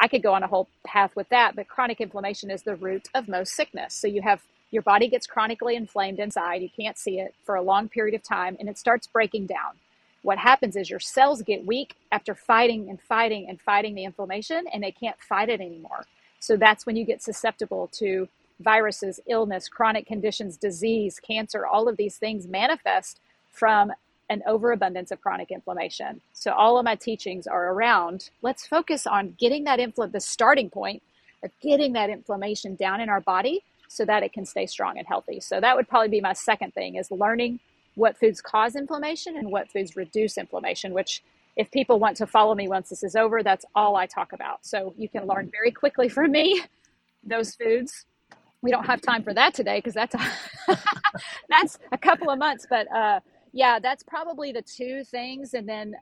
I 0.04 0.08
could 0.08 0.22
go 0.22 0.34
on 0.34 0.42
a 0.42 0.48
whole 0.48 0.68
path 0.86 1.16
with 1.16 1.30
that, 1.30 1.56
but 1.56 1.68
chronic 1.68 2.00
inflammation 2.00 2.50
is 2.50 2.62
the 2.62 2.76
root 2.76 3.08
of 3.14 3.28
most 3.28 3.54
sickness. 3.54 3.94
So 3.94 4.06
you 4.06 4.22
have 4.22 4.42
your 4.70 4.82
body 4.82 5.08
gets 5.08 5.26
chronically 5.26 5.76
inflamed 5.76 6.20
inside, 6.20 6.62
you 6.62 6.68
can't 6.68 6.98
see 6.98 7.20
it 7.20 7.34
for 7.44 7.54
a 7.56 7.62
long 7.62 7.88
period 7.88 8.14
of 8.14 8.22
time, 8.22 8.56
and 8.60 8.68
it 8.68 8.78
starts 8.78 9.06
breaking 9.06 9.46
down 9.46 9.78
what 10.22 10.38
happens 10.38 10.76
is 10.76 10.90
your 10.90 11.00
cells 11.00 11.42
get 11.42 11.66
weak 11.66 11.96
after 12.12 12.34
fighting 12.34 12.90
and 12.90 13.00
fighting 13.00 13.48
and 13.48 13.60
fighting 13.60 13.94
the 13.94 14.04
inflammation 14.04 14.66
and 14.72 14.82
they 14.82 14.90
can't 14.90 15.20
fight 15.20 15.50
it 15.50 15.60
anymore. 15.60 16.06
So 16.40 16.56
that's 16.56 16.86
when 16.86 16.96
you 16.96 17.04
get 17.04 17.22
susceptible 17.22 17.88
to 17.94 18.28
viruses, 18.60 19.20
illness, 19.28 19.68
chronic 19.68 20.06
conditions, 20.06 20.56
disease, 20.56 21.20
cancer, 21.20 21.66
all 21.66 21.88
of 21.88 21.98
these 21.98 22.18
things 22.18 22.48
manifest 22.48 23.20
from 23.52 23.92
an 24.30 24.42
overabundance 24.46 25.10
of 25.10 25.20
chronic 25.20 25.50
inflammation. 25.50 26.20
So 26.32 26.52
all 26.52 26.78
of 26.78 26.84
my 26.84 26.94
teachings 26.96 27.46
are 27.46 27.72
around 27.72 28.30
let's 28.42 28.66
focus 28.66 29.06
on 29.06 29.34
getting 29.38 29.64
that 29.64 29.78
infl- 29.78 30.10
the 30.10 30.20
starting 30.20 30.70
point 30.70 31.02
of 31.42 31.50
getting 31.60 31.92
that 31.92 32.10
inflammation 32.10 32.74
down 32.74 33.00
in 33.00 33.08
our 33.08 33.20
body 33.20 33.62
so 33.88 34.04
that 34.04 34.22
it 34.22 34.32
can 34.32 34.46
stay 34.46 34.66
strong 34.66 34.98
and 34.98 35.06
healthy. 35.06 35.40
So 35.40 35.60
that 35.60 35.76
would 35.76 35.88
probably 35.88 36.08
be 36.08 36.20
my 36.20 36.32
second 36.32 36.74
thing 36.74 36.96
is 36.96 37.10
learning 37.10 37.60
what 37.94 38.18
foods 38.18 38.40
cause 38.40 38.74
inflammation 38.74 39.36
and 39.36 39.50
what 39.50 39.70
foods 39.70 39.94
reduce 39.94 40.36
inflammation, 40.38 40.92
which 40.92 41.22
if 41.56 41.70
people 41.70 42.00
want 42.00 42.16
to 42.16 42.26
follow 42.26 42.54
me 42.54 42.66
once 42.66 42.88
this 42.88 43.04
is 43.04 43.14
over, 43.14 43.42
that's 43.42 43.64
all 43.74 43.94
I 43.96 44.06
talk 44.06 44.32
about. 44.32 44.66
So 44.66 44.94
you 44.98 45.08
can 45.08 45.26
learn 45.26 45.50
very 45.52 45.70
quickly 45.70 46.08
from 46.08 46.32
me 46.32 46.62
those 47.24 47.54
foods. 47.54 48.06
We 48.62 48.70
don't 48.70 48.86
have 48.86 49.02
time 49.02 49.22
for 49.22 49.34
that 49.34 49.54
today 49.54 49.78
because 49.78 49.94
that's 49.94 50.14
a 50.14 50.76
that's 51.48 51.78
a 51.92 51.98
couple 51.98 52.30
of 52.30 52.38
months, 52.38 52.66
but 52.68 52.90
uh, 52.90 53.20
yeah, 53.54 53.78
that's 53.78 54.02
probably 54.02 54.50
the 54.52 54.62
two 54.62 55.04
things. 55.04 55.54
And 55.54 55.68
then 55.68 55.94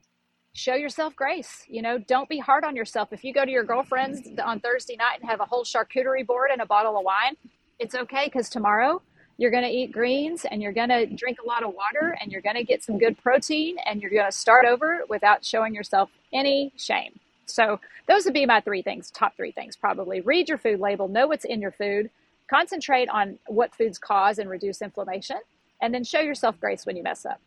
show 0.55 0.75
yourself 0.75 1.15
grace. 1.15 1.65
You 1.69 1.83
know, 1.83 1.99
don't 1.99 2.29
be 2.29 2.39
hard 2.39 2.65
on 2.65 2.75
yourself. 2.75 3.13
If 3.13 3.23
you 3.25 3.33
go 3.33 3.45
to 3.45 3.51
your 3.51 3.63
girlfriend's 3.63 4.23
on 4.43 4.61
Thursday 4.61 4.97
night 4.97 5.21
and 5.21 5.29
have 5.29 5.41
a 5.41 5.45
whole 5.45 5.63
charcuterie 5.63 6.27
board 6.27 6.51
and 6.51 6.63
a 6.63 6.67
bottle 6.67 6.97
of 6.97 7.05
wine, 7.05 7.37
it's 7.79 7.95
okay 7.95 8.25
because 8.25 8.49
tomorrow 8.49 9.03
you're 9.37 9.51
going 9.51 9.65
to 9.65 9.71
eat 9.71 9.93
greens 9.93 10.47
and 10.51 10.63
you're 10.63 10.73
going 10.73 10.89
to 10.89 11.07
drink 11.07 11.39
a 11.45 11.47
lot 11.47 11.63
of 11.63 11.75
water 11.75 12.17
and 12.21 12.33
you're 12.33 12.41
going 12.41 12.57
to 12.57 12.65
get 12.65 12.83
some 12.83 12.99
good 12.99 13.19
protein 13.23 13.77
and 13.87 14.01
you're 14.01 14.11
going 14.11 14.31
to 14.31 14.33
start 14.33 14.65
over 14.65 15.01
without 15.09 15.45
showing 15.45 15.75
yourself 15.75 16.11
any 16.33 16.73
shame. 16.77 17.19
So, 17.47 17.81
those 18.09 18.25
would 18.25 18.35
be 18.35 18.47
my 18.47 18.61
three 18.61 18.83
things, 18.83 19.11
top 19.11 19.37
three 19.37 19.53
things 19.53 19.77
probably. 19.77 20.21
Read 20.23 20.49
your 20.49 20.59
food 20.59 20.81
label, 20.81 21.09
know 21.09 21.27
what's 21.27 21.45
in 21.45 21.61
your 21.61 21.73
food, 21.73 22.11
concentrate 22.49 23.09
on 23.09 23.39
what 23.47 23.75
foods 23.75 23.99
cause 23.99 24.39
and 24.39 24.49
reduce 24.49 24.81
inflammation, 24.81 25.39
and 25.83 25.93
then 25.95 26.05
show 26.05 26.21
yourself 26.21 26.59
grace 26.59 26.87
when 26.87 26.97
you 26.97 27.03
mess 27.03 27.27
up. 27.27 27.41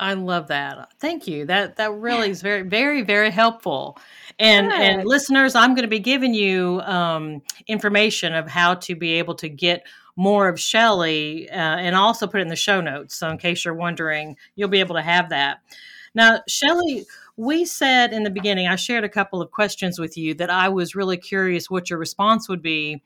I 0.00 0.14
love 0.14 0.48
that. 0.48 0.88
Thank 0.98 1.26
you. 1.26 1.44
That 1.44 1.76
that 1.76 1.92
really 1.92 2.30
is 2.30 2.40
very 2.50 2.62
very 2.62 3.02
very 3.02 3.30
helpful. 3.30 3.98
And 4.38 4.70
Good. 4.70 4.80
and 4.80 5.04
listeners, 5.04 5.54
I'm 5.54 5.74
going 5.74 5.82
to 5.82 5.88
be 5.88 6.00
giving 6.00 6.32
you 6.32 6.80
um, 6.84 7.42
information 7.66 8.34
of 8.34 8.48
how 8.48 8.74
to 8.76 8.96
be 8.96 9.14
able 9.14 9.34
to 9.36 9.48
get 9.48 9.84
more 10.16 10.48
of 10.48 10.60
Shelley, 10.60 11.50
uh, 11.50 11.54
and 11.54 11.96
also 11.96 12.26
put 12.26 12.40
in 12.40 12.48
the 12.48 12.56
show 12.56 12.80
notes. 12.80 13.16
So, 13.16 13.28
in 13.28 13.38
case 13.38 13.64
you're 13.64 13.74
wondering, 13.74 14.36
you'll 14.54 14.68
be 14.68 14.80
able 14.80 14.94
to 14.94 15.02
have 15.02 15.30
that. 15.30 15.58
Now, 16.14 16.40
Shelley, 16.48 17.04
we 17.36 17.64
said 17.64 18.12
in 18.12 18.22
the 18.22 18.30
beginning, 18.30 18.68
I 18.68 18.76
shared 18.76 19.04
a 19.04 19.08
couple 19.08 19.42
of 19.42 19.50
questions 19.50 19.98
with 19.98 20.16
you 20.16 20.34
that 20.34 20.50
I 20.50 20.68
was 20.68 20.94
really 20.94 21.16
curious 21.16 21.68
what 21.68 21.90
your 21.90 21.98
response 21.98 22.48
would 22.48 22.62
be. 22.62 23.02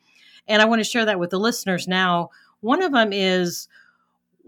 And 0.46 0.60
I 0.60 0.66
want 0.66 0.80
to 0.80 0.84
share 0.84 1.06
that 1.06 1.18
with 1.18 1.30
the 1.30 1.40
listeners 1.40 1.88
now. 1.88 2.30
One 2.60 2.82
of 2.82 2.92
them 2.92 3.12
is 3.12 3.68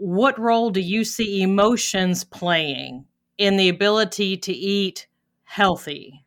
what 0.00 0.38
role 0.38 0.70
do 0.70 0.80
you 0.80 1.04
see 1.04 1.42
emotions 1.42 2.24
playing 2.24 3.04
in 3.36 3.58
the 3.58 3.68
ability 3.68 4.38
to 4.38 4.52
eat 4.52 5.06
healthy? 5.44 6.24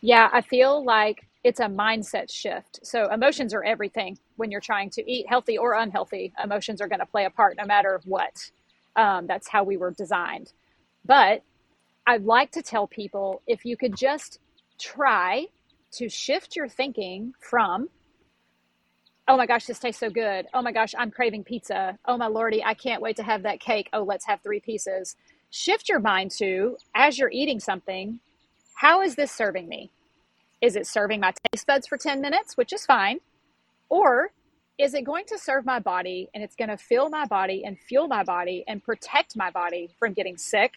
Yeah, 0.00 0.28
I 0.32 0.40
feel 0.40 0.84
like 0.84 1.28
it's 1.44 1.60
a 1.60 1.66
mindset 1.66 2.28
shift. 2.28 2.80
So 2.82 3.08
emotions 3.12 3.54
are 3.54 3.62
everything 3.62 4.18
when 4.34 4.50
you're 4.50 4.60
trying 4.60 4.90
to 4.90 5.10
eat 5.10 5.28
healthy 5.28 5.56
or 5.56 5.74
unhealthy. 5.74 6.32
Emotions 6.42 6.80
are 6.80 6.88
going 6.88 6.98
to 6.98 7.06
play 7.06 7.24
a 7.24 7.30
part 7.30 7.56
no 7.56 7.64
matter 7.64 8.00
what. 8.04 8.50
Um, 8.96 9.28
that's 9.28 9.48
how 9.48 9.62
we 9.62 9.76
were 9.76 9.92
designed. 9.92 10.52
But 11.04 11.44
I'd 12.04 12.24
like 12.24 12.50
to 12.52 12.62
tell 12.62 12.88
people 12.88 13.42
if 13.46 13.64
you 13.64 13.76
could 13.76 13.96
just 13.96 14.40
try 14.80 15.46
to 15.92 16.08
shift 16.08 16.56
your 16.56 16.68
thinking 16.68 17.32
from, 17.38 17.88
oh 19.28 19.36
my 19.36 19.46
gosh, 19.46 19.66
this 19.66 19.78
tastes 19.78 20.00
so 20.00 20.10
good. 20.10 20.46
Oh 20.52 20.62
my 20.62 20.72
gosh, 20.72 20.94
I'm 20.98 21.10
craving 21.10 21.44
pizza. 21.44 21.98
Oh 22.06 22.16
my 22.16 22.26
lordy, 22.26 22.62
I 22.64 22.74
can't 22.74 23.02
wait 23.02 23.16
to 23.16 23.22
have 23.22 23.42
that 23.42 23.60
cake. 23.60 23.88
Oh, 23.92 24.02
let's 24.02 24.26
have 24.26 24.40
three 24.42 24.60
pieces. 24.60 25.16
Shift 25.50 25.88
your 25.88 26.00
mind 26.00 26.30
to, 26.38 26.76
as 26.94 27.18
you're 27.18 27.30
eating 27.30 27.60
something, 27.60 28.20
how 28.74 29.02
is 29.02 29.14
this 29.14 29.30
serving 29.30 29.68
me? 29.68 29.90
Is 30.60 30.76
it 30.76 30.86
serving 30.86 31.20
my 31.20 31.32
taste 31.52 31.66
buds 31.66 31.86
for 31.86 31.96
10 31.96 32.20
minutes, 32.20 32.56
which 32.56 32.72
is 32.72 32.86
fine? 32.86 33.20
Or 33.88 34.30
is 34.78 34.94
it 34.94 35.04
going 35.04 35.24
to 35.26 35.38
serve 35.38 35.64
my 35.64 35.78
body 35.78 36.28
and 36.34 36.42
it's 36.42 36.56
going 36.56 36.70
to 36.70 36.76
fill 36.76 37.08
my 37.08 37.26
body 37.26 37.64
and 37.64 37.78
fuel 37.78 38.08
my 38.08 38.24
body 38.24 38.64
and 38.66 38.82
protect 38.82 39.36
my 39.36 39.50
body 39.50 39.90
from 39.98 40.14
getting 40.14 40.36
sick, 40.36 40.72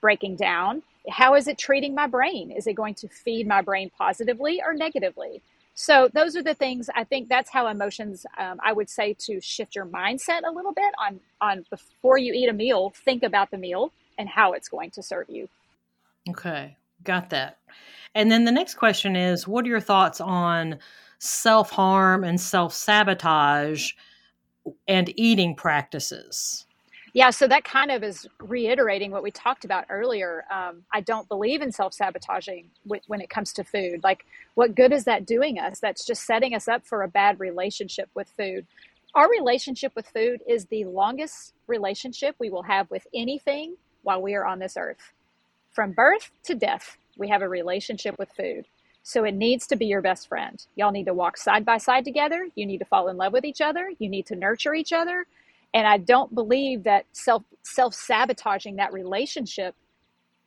breaking 0.00 0.36
down? 0.36 0.82
How 1.08 1.34
is 1.34 1.48
it 1.48 1.58
treating 1.58 1.94
my 1.94 2.06
brain? 2.06 2.50
Is 2.50 2.66
it 2.66 2.74
going 2.74 2.94
to 2.96 3.08
feed 3.08 3.46
my 3.46 3.62
brain 3.62 3.90
positively 3.96 4.62
or 4.64 4.72
negatively? 4.72 5.42
So 5.82 6.10
those 6.12 6.36
are 6.36 6.42
the 6.42 6.52
things 6.52 6.90
I 6.94 7.04
think 7.04 7.30
that's 7.30 7.48
how 7.48 7.66
emotions 7.68 8.26
um, 8.36 8.60
I 8.62 8.70
would 8.70 8.90
say 8.90 9.14
to 9.20 9.40
shift 9.40 9.74
your 9.74 9.86
mindset 9.86 10.42
a 10.46 10.52
little 10.52 10.74
bit 10.74 10.92
on 10.98 11.18
on 11.40 11.64
before 11.70 12.18
you 12.18 12.34
eat 12.34 12.50
a 12.50 12.52
meal, 12.52 12.92
think 13.06 13.22
about 13.22 13.50
the 13.50 13.56
meal 13.56 13.90
and 14.18 14.28
how 14.28 14.52
it's 14.52 14.68
going 14.68 14.90
to 14.90 15.02
serve 15.02 15.30
you. 15.30 15.48
Okay. 16.28 16.76
Got 17.02 17.30
that. 17.30 17.60
And 18.14 18.30
then 18.30 18.44
the 18.44 18.52
next 18.52 18.74
question 18.74 19.16
is 19.16 19.48
what 19.48 19.64
are 19.64 19.68
your 19.68 19.80
thoughts 19.80 20.20
on 20.20 20.78
self 21.18 21.70
harm 21.70 22.24
and 22.24 22.38
self 22.38 22.74
sabotage 22.74 23.92
and 24.86 25.10
eating 25.18 25.54
practices? 25.54 26.66
Yeah, 27.12 27.30
so 27.30 27.48
that 27.48 27.64
kind 27.64 27.90
of 27.90 28.04
is 28.04 28.28
reiterating 28.40 29.10
what 29.10 29.22
we 29.22 29.30
talked 29.32 29.64
about 29.64 29.86
earlier. 29.90 30.44
Um, 30.50 30.84
I 30.92 31.00
don't 31.00 31.28
believe 31.28 31.60
in 31.62 31.72
self 31.72 31.92
sabotaging 31.94 32.70
when 33.08 33.20
it 33.20 33.30
comes 33.30 33.52
to 33.54 33.64
food. 33.64 34.02
Like, 34.04 34.24
what 34.54 34.74
good 34.76 34.92
is 34.92 35.04
that 35.04 35.26
doing 35.26 35.58
us? 35.58 35.80
That's 35.80 36.06
just 36.06 36.24
setting 36.24 36.54
us 36.54 36.68
up 36.68 36.86
for 36.86 37.02
a 37.02 37.08
bad 37.08 37.40
relationship 37.40 38.08
with 38.14 38.28
food. 38.36 38.66
Our 39.14 39.28
relationship 39.28 39.92
with 39.96 40.06
food 40.06 40.40
is 40.48 40.66
the 40.66 40.84
longest 40.84 41.54
relationship 41.66 42.36
we 42.38 42.50
will 42.50 42.62
have 42.62 42.90
with 42.90 43.06
anything 43.12 43.76
while 44.02 44.22
we 44.22 44.34
are 44.34 44.44
on 44.46 44.60
this 44.60 44.76
earth. 44.76 45.12
From 45.72 45.92
birth 45.92 46.30
to 46.44 46.54
death, 46.54 46.96
we 47.18 47.28
have 47.28 47.42
a 47.42 47.48
relationship 47.48 48.18
with 48.18 48.30
food. 48.36 48.66
So 49.02 49.24
it 49.24 49.34
needs 49.34 49.66
to 49.68 49.76
be 49.76 49.86
your 49.86 50.02
best 50.02 50.28
friend. 50.28 50.64
Y'all 50.76 50.92
need 50.92 51.06
to 51.06 51.14
walk 51.14 51.36
side 51.36 51.64
by 51.64 51.78
side 51.78 52.04
together. 52.04 52.48
You 52.54 52.66
need 52.66 52.78
to 52.78 52.84
fall 52.84 53.08
in 53.08 53.16
love 53.16 53.32
with 53.32 53.44
each 53.44 53.60
other. 53.60 53.90
You 53.98 54.08
need 54.08 54.26
to 54.26 54.36
nurture 54.36 54.74
each 54.74 54.92
other. 54.92 55.26
And 55.74 55.86
I 55.86 55.98
don't 55.98 56.34
believe 56.34 56.84
that 56.84 57.06
self 57.12 57.42
self 57.62 57.94
sabotaging 57.94 58.76
that 58.76 58.92
relationship 58.92 59.74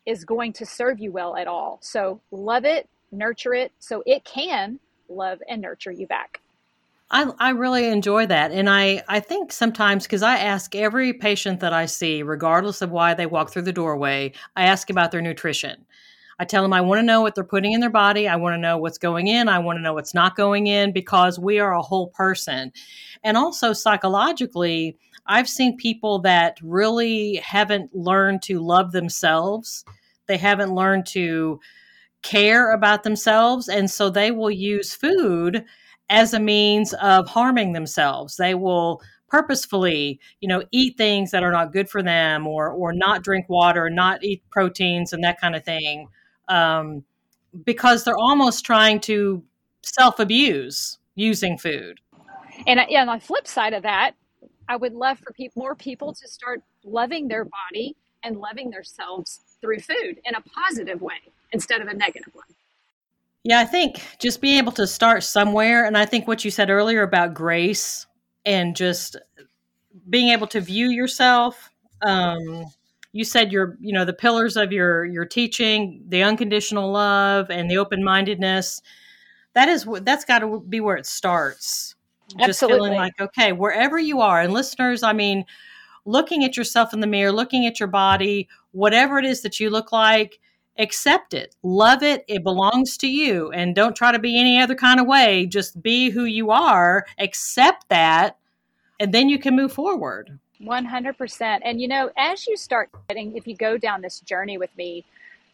is 0.06 0.26
going 0.26 0.54
to 0.54 0.66
serve 0.66 1.00
you 1.00 1.12
well 1.12 1.38
at 1.38 1.48
all. 1.48 1.80
So 1.82 2.20
love 2.32 2.66
it, 2.66 2.90
nurture 3.12 3.54
it 3.54 3.72
so 3.80 4.04
it 4.06 4.26
can 4.26 4.80
love 5.08 5.40
and 5.48 5.62
nurture 5.62 5.92
you 5.92 6.08
back. 6.08 6.42
I, 7.12 7.32
I 7.40 7.50
really 7.52 7.88
enjoy 7.88 8.26
that. 8.26 8.52
And 8.52 8.70
I, 8.70 9.04
I 9.08 9.20
think 9.20 9.52
sometimes, 9.52 10.04
because 10.04 10.24
I 10.24 10.38
ask 10.38 10.76
every 10.76 11.14
patient 11.14 11.60
that 11.60 11.72
I 11.72 11.86
see, 11.86 12.24
regardless 12.24 12.82
of 12.82 12.90
why 12.90 13.14
they 13.14 13.28
walk 13.28 13.52
through 13.52 13.62
the 13.64 13.74
doorway, 13.74 14.34
I 14.56 14.64
ask 14.64 14.90
about 14.90 15.12
their 15.12 15.22
nutrition. 15.22 15.86
I 16.40 16.46
tell 16.46 16.64
them 16.64 16.74
I 16.74 16.82
want 16.82 16.98
to 17.00 17.04
know 17.04 17.22
what 17.22 17.36
they're 17.36 17.44
putting 17.44 17.74
in 17.74 17.82
their 17.82 17.92
body. 17.92 18.28
I 18.28 18.36
want 18.36 18.56
to 18.56 18.58
know 18.58 18.80
what's 18.80 18.98
going 18.98 19.28
in. 19.28 19.48
I 19.48 19.60
want 19.60 19.78
to 19.78 19.84
know 19.84 19.94
what's 19.94 20.16
not 20.16 20.36
going 20.36 20.66
in 20.66 20.92
because 20.92 21.38
we 21.38 21.60
are 21.60 21.74
a 21.74 21.82
whole 21.82 22.08
person. 22.08 22.72
And 23.24 23.38
also 23.38 23.74
psychologically, 23.74 24.98
I've 25.26 25.50
seen 25.50 25.78
people 25.78 26.20
that 26.20 26.58
really 26.62 27.36
haven't 27.36 27.96
learned 27.96 28.42
to 28.44 28.60
love 28.60 28.92
themselves. 28.92 29.86
They 30.28 30.38
haven't 30.38 30.76
learned 30.76 31.06
to 31.08 31.60
care 32.22 32.74
about 32.74 33.04
themselves. 33.04 33.68
And 33.70 33.90
so 33.90 34.10
they 34.10 34.32
will 34.32 34.52
use 34.52 34.94
food 34.94 35.66
as 36.10 36.34
a 36.34 36.40
means 36.40 36.94
of 36.96 37.28
harming 37.28 37.74
themselves. 37.74 38.38
They 38.38 38.54
will 38.54 39.02
purposefully, 39.30 40.20
you 40.42 40.48
know, 40.48 40.64
eat 40.72 40.98
things 40.98 41.32
that 41.32 41.44
are 41.44 41.52
not 41.52 41.74
good 41.74 41.90
for 41.90 42.04
them 42.04 42.46
or 42.46 42.70
or 42.70 42.94
not 42.94 43.24
drink 43.24 43.50
water, 43.50 43.90
not 43.90 44.24
eat 44.24 44.44
proteins 44.52 45.12
and 45.12 45.24
that 45.24 45.42
kind 45.42 45.56
of 45.56 45.64
thing. 45.64 46.08
Um, 46.48 47.04
because 47.66 48.04
they're 48.04 48.18
almost 48.18 48.66
trying 48.66 49.00
to 49.02 49.44
self-abuse 49.84 50.98
using 51.16 51.58
food. 51.58 52.00
And, 52.68 52.80
and 52.80 53.10
on 53.10 53.20
the 53.20 53.26
flip 53.26 53.48
side 53.48 53.74
of 53.74 53.84
that, 53.84 54.16
I 54.68 54.76
would 54.76 54.94
love 54.94 55.20
for 55.20 55.34
pe- 55.34 55.50
more 55.56 55.76
people 55.76 56.14
to 56.14 56.28
start 56.28 56.62
loving 56.84 57.28
their 57.28 57.46
body 57.46 57.96
and 58.24 58.38
loving 58.38 58.70
themselves 58.70 59.42
through 59.62 59.80
food 59.80 60.20
in 60.26 60.36
a 60.36 60.42
positive 60.42 61.02
way 61.02 61.20
instead 61.52 61.82
of 61.82 61.88
a 61.88 61.94
negative 61.94 62.34
one. 62.34 62.46
Yeah, 63.44 63.60
I 63.60 63.66
think 63.66 64.02
just 64.20 64.40
being 64.40 64.58
able 64.58 64.72
to 64.74 64.88
start 64.88 65.24
somewhere. 65.24 65.86
And 65.86 65.98
I 65.98 66.06
think 66.06 66.28
what 66.28 66.46
you 66.46 66.52
said 66.52 66.70
earlier 66.70 67.04
about 67.04 67.34
grace 67.34 68.06
and 68.46 68.76
just 68.76 69.18
being 70.10 70.30
able 70.30 70.48
to 70.48 70.62
view 70.62 70.90
yourself. 70.90 71.70
Um, 72.02 72.66
you 73.12 73.24
said 73.24 73.52
your, 73.52 73.78
you 73.80 73.94
know, 73.94 74.06
the 74.06 74.14
pillars 74.14 74.58
of 74.58 74.72
your 74.72 75.06
your 75.06 75.26
teaching, 75.26 76.04
the 76.08 76.24
unconditional 76.24 76.92
love 76.92 77.50
and 77.50 77.70
the 77.70 77.78
open 77.78 78.04
mindedness. 78.04 78.82
That 79.54 79.70
is 79.70 79.86
that's 80.02 80.26
got 80.26 80.40
to 80.40 80.62
be 80.62 80.80
where 80.80 80.96
it 80.96 81.06
starts. 81.06 81.96
Absolutely. 82.40 82.48
Just 82.48 82.60
feeling 82.60 82.94
like 82.94 83.20
okay, 83.20 83.52
wherever 83.52 84.00
you 84.00 84.22
are, 84.22 84.42
and 84.42 84.54
listeners, 84.54 85.04
I 85.04 85.14
mean, 85.14 85.46
looking 86.06 86.44
at 86.44 86.58
yourself 86.58 86.94
in 86.94 87.00
the 87.00 87.08
mirror, 87.08 87.32
looking 87.32 87.66
at 87.66 87.80
your 87.80 87.88
body, 87.88 88.48
whatever 88.72 89.20
it 89.20 89.26
is 89.26 89.42
that 89.42 89.60
you 89.60 89.70
look 89.70 89.92
like, 89.92 90.40
accept 90.78 91.34
it, 91.34 91.56
love 91.64 92.04
it. 92.04 92.26
It 92.28 92.44
belongs 92.44 92.98
to 92.98 93.08
you. 93.08 93.52
And 93.52 93.76
don't 93.76 93.96
try 93.96 94.12
to 94.12 94.20
be 94.20 94.40
any 94.40 94.60
other 94.60 94.76
kind 94.76 95.00
of 95.00 95.08
way. 95.08 95.46
Just 95.46 95.82
be 95.82 96.10
who 96.10 96.26
you 96.26 96.52
are, 96.52 97.06
accept 97.20 97.90
that, 97.90 98.38
and 99.00 99.14
then 99.14 99.30
you 99.30 99.40
can 99.40 99.56
move 99.56 99.74
forward. 99.74 100.40
100%. 100.62 101.60
And 101.64 101.82
you 101.82 101.88
know, 101.88 102.10
as 102.18 102.48
you 102.48 102.58
start 102.58 102.90
getting, 103.08 103.36
if 103.36 103.48
you 103.48 103.56
go 103.56 103.78
down 103.78 104.02
this 104.02 104.22
journey 104.22 104.58
with 104.58 104.76
me, 104.78 105.04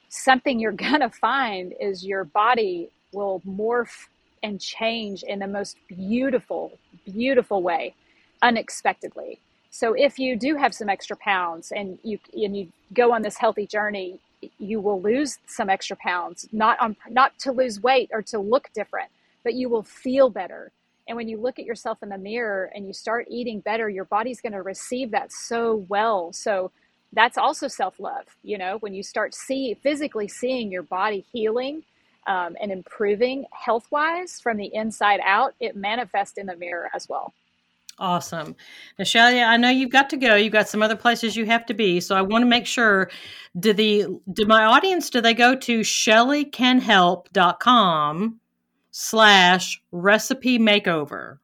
something 0.10 0.60
you're 0.60 0.72
going 0.90 1.02
to 1.02 1.10
find 1.10 1.74
is 1.80 2.06
your 2.06 2.24
body 2.24 2.90
will 3.12 3.42
morph 3.48 4.08
and 4.44 4.60
change 4.60 5.24
in 5.24 5.40
the 5.40 5.48
most 5.48 5.78
beautiful, 5.88 6.78
beautiful 7.06 7.62
way, 7.62 7.94
unexpectedly. 8.42 9.40
So 9.72 9.94
if 9.94 10.18
you 10.18 10.36
do 10.36 10.56
have 10.56 10.74
some 10.74 10.90
extra 10.90 11.16
pounds 11.16 11.72
and 11.72 12.00
you 12.04 12.20
and 12.34 12.58
you 12.58 12.72
go 12.94 13.14
on 13.14 13.22
this 13.22 13.38
healthy 13.38 13.68
journey, 13.68 14.20
you 14.58 14.80
will 14.80 15.02
lose 15.02 15.38
some 15.46 15.70
extra 15.70 15.96
pounds, 15.98 16.48
not 16.52 16.80
on 16.80 16.96
not 17.10 17.38
to 17.40 17.52
lose 17.52 17.82
weight 17.82 18.10
or 18.12 18.22
to 18.24 18.40
look 18.40 18.70
different, 18.74 19.10
but 19.44 19.54
you 19.54 19.70
will 19.70 19.84
feel 19.84 20.30
better. 20.30 20.72
And 21.08 21.16
when 21.16 21.28
you 21.28 21.38
look 21.38 21.60
at 21.60 21.66
yourself 21.66 22.04
in 22.04 22.10
the 22.10 22.18
mirror 22.18 22.72
and 22.74 22.86
you 22.88 22.94
start 22.94 23.28
eating 23.30 23.60
better, 23.62 23.90
your 23.90 24.06
body's 24.06 24.42
going 24.42 24.54
to 24.54 24.62
receive 24.62 25.12
that 25.12 25.32
so 25.32 25.86
well. 25.90 26.32
So 26.34 26.72
that's 27.14 27.38
also 27.38 27.68
self-love, 27.68 28.26
you 28.44 28.58
know, 28.58 28.78
when 28.78 28.94
you 28.94 29.02
start 29.02 29.34
see 29.34 29.74
physically 29.74 30.28
seeing 30.28 30.72
your 30.72 30.84
body 30.84 31.26
healing 31.34 31.84
um, 32.28 32.56
and 32.62 32.72
improving 32.72 33.46
health-wise 33.52 34.40
from 34.40 34.58
the 34.58 34.74
inside 34.74 35.20
out, 35.24 35.56
it 35.60 35.76
manifests 35.76 36.38
in 36.38 36.46
the 36.46 36.56
mirror 36.56 36.90
as 36.94 37.10
well. 37.10 37.34
Awesome. 38.00 38.56
Shelley, 39.04 39.42
I 39.42 39.58
know 39.58 39.70
you've 39.70 39.92
got 39.92 40.10
to 40.12 40.18
go. 40.18 40.36
You've 40.36 40.54
got 40.54 40.70
some 40.70 40.82
other 40.82 40.96
places 40.96 41.36
you 41.36 41.46
have 41.46 41.66
to 41.66 41.74
be. 41.74 42.00
So 42.00 42.16
I 42.16 42.22
want 42.22 42.44
to 42.44 42.46
make 42.46 42.66
sure 42.66 43.12
do 43.60 43.74
the 43.74 44.06
do 44.32 44.46
my 44.46 44.64
audience 44.64 45.10
do 45.10 45.20
they 45.20 45.34
go 45.34 45.54
to 45.56 45.82
shelleycanhelp.com 45.82 48.40
slash 48.92 49.82
recipe 49.92 50.58
makeover? 50.58 51.40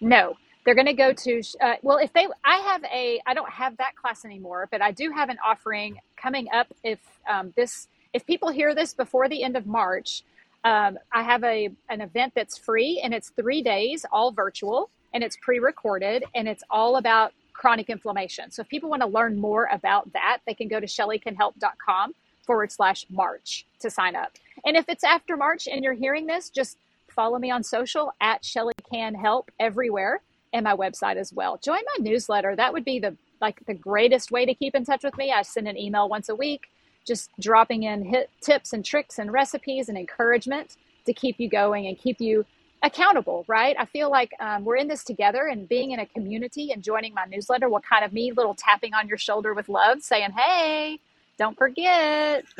No. 0.00 0.34
They're 0.64 0.74
going 0.74 0.86
to 0.86 0.92
go 0.92 1.12
to 1.12 1.42
uh, 1.60 1.74
well 1.82 1.98
if 1.98 2.12
they 2.12 2.28
I 2.44 2.58
have 2.58 2.84
a 2.84 3.20
I 3.26 3.34
don't 3.34 3.50
have 3.50 3.76
that 3.78 3.96
class 3.96 4.24
anymore, 4.24 4.68
but 4.70 4.80
I 4.82 4.92
do 4.92 5.10
have 5.10 5.28
an 5.28 5.38
offering 5.44 5.98
coming 6.16 6.46
up 6.52 6.68
if 6.82 7.00
um, 7.28 7.52
this 7.56 7.88
if 8.12 8.26
people 8.26 8.50
hear 8.50 8.74
this 8.74 8.94
before 8.94 9.28
the 9.28 9.42
end 9.42 9.56
of 9.56 9.66
March, 9.66 10.22
um, 10.64 10.98
I 11.12 11.22
have 11.22 11.44
a 11.44 11.70
an 11.88 12.00
event 12.00 12.32
that's 12.34 12.58
free 12.58 13.00
and 13.02 13.14
it's 13.14 13.30
three 13.30 13.62
days, 13.62 14.04
all 14.10 14.32
virtual 14.32 14.90
and 15.14 15.22
it's 15.22 15.36
pre-recorded 15.40 16.24
and 16.34 16.48
it's 16.48 16.62
all 16.70 16.96
about 16.96 17.32
chronic 17.52 17.88
inflammation. 17.88 18.50
So 18.50 18.62
if 18.62 18.68
people 18.68 18.90
want 18.90 19.02
to 19.02 19.08
learn 19.08 19.38
more 19.38 19.68
about 19.72 20.12
that, 20.12 20.38
they 20.46 20.54
can 20.54 20.68
go 20.68 20.78
to 20.78 20.86
shelleycanhelp.com 20.86 22.14
forward 22.44 22.70
slash 22.70 23.06
March 23.10 23.66
to 23.80 23.90
sign 23.90 24.14
up. 24.14 24.32
And 24.64 24.76
if 24.76 24.88
it's 24.88 25.04
after 25.04 25.36
March 25.36 25.66
and 25.66 25.82
you're 25.82 25.94
hearing 25.94 26.26
this, 26.26 26.50
just 26.50 26.78
follow 27.08 27.38
me 27.38 27.50
on 27.50 27.62
social 27.62 28.12
at 28.20 28.44
Shelley 28.44 28.74
Can 28.92 29.14
Help 29.14 29.50
everywhere 29.58 30.20
and 30.52 30.64
my 30.64 30.76
website 30.76 31.16
as 31.16 31.32
well. 31.32 31.58
Join 31.58 31.80
my 31.96 32.04
newsletter. 32.04 32.54
That 32.54 32.72
would 32.72 32.84
be 32.84 32.98
the 32.98 33.16
like 33.40 33.60
the 33.66 33.74
greatest 33.74 34.30
way 34.30 34.46
to 34.46 34.54
keep 34.54 34.74
in 34.74 34.84
touch 34.84 35.04
with 35.04 35.16
me. 35.18 35.32
I 35.32 35.42
send 35.42 35.68
an 35.68 35.76
email 35.76 36.08
once 36.08 36.28
a 36.28 36.34
week, 36.34 36.68
just 37.06 37.30
dropping 37.40 37.84
in 37.84 38.04
hit 38.04 38.30
tips 38.40 38.72
and 38.72 38.84
tricks 38.84 39.18
and 39.18 39.32
recipes 39.32 39.88
and 39.88 39.96
encouragement 39.96 40.76
to 41.06 41.12
keep 41.12 41.38
you 41.38 41.48
going 41.48 41.86
and 41.86 41.98
keep 41.98 42.20
you 42.20 42.44
accountable, 42.82 43.44
right? 43.48 43.76
I 43.78 43.84
feel 43.84 44.10
like 44.10 44.32
um, 44.40 44.64
we're 44.64 44.76
in 44.76 44.88
this 44.88 45.04
together 45.04 45.46
and 45.46 45.68
being 45.68 45.92
in 45.92 46.00
a 46.00 46.06
community 46.06 46.72
and 46.72 46.82
joining 46.82 47.14
my 47.14 47.24
newsletter 47.24 47.68
will 47.68 47.80
kind 47.80 48.04
of 48.04 48.12
me 48.12 48.32
little 48.32 48.54
tapping 48.54 48.94
on 48.94 49.08
your 49.08 49.18
shoulder 49.18 49.54
with 49.54 49.68
love 49.68 50.02
saying, 50.02 50.30
hey, 50.32 51.00
don't 51.38 51.56
forget. 51.56 52.44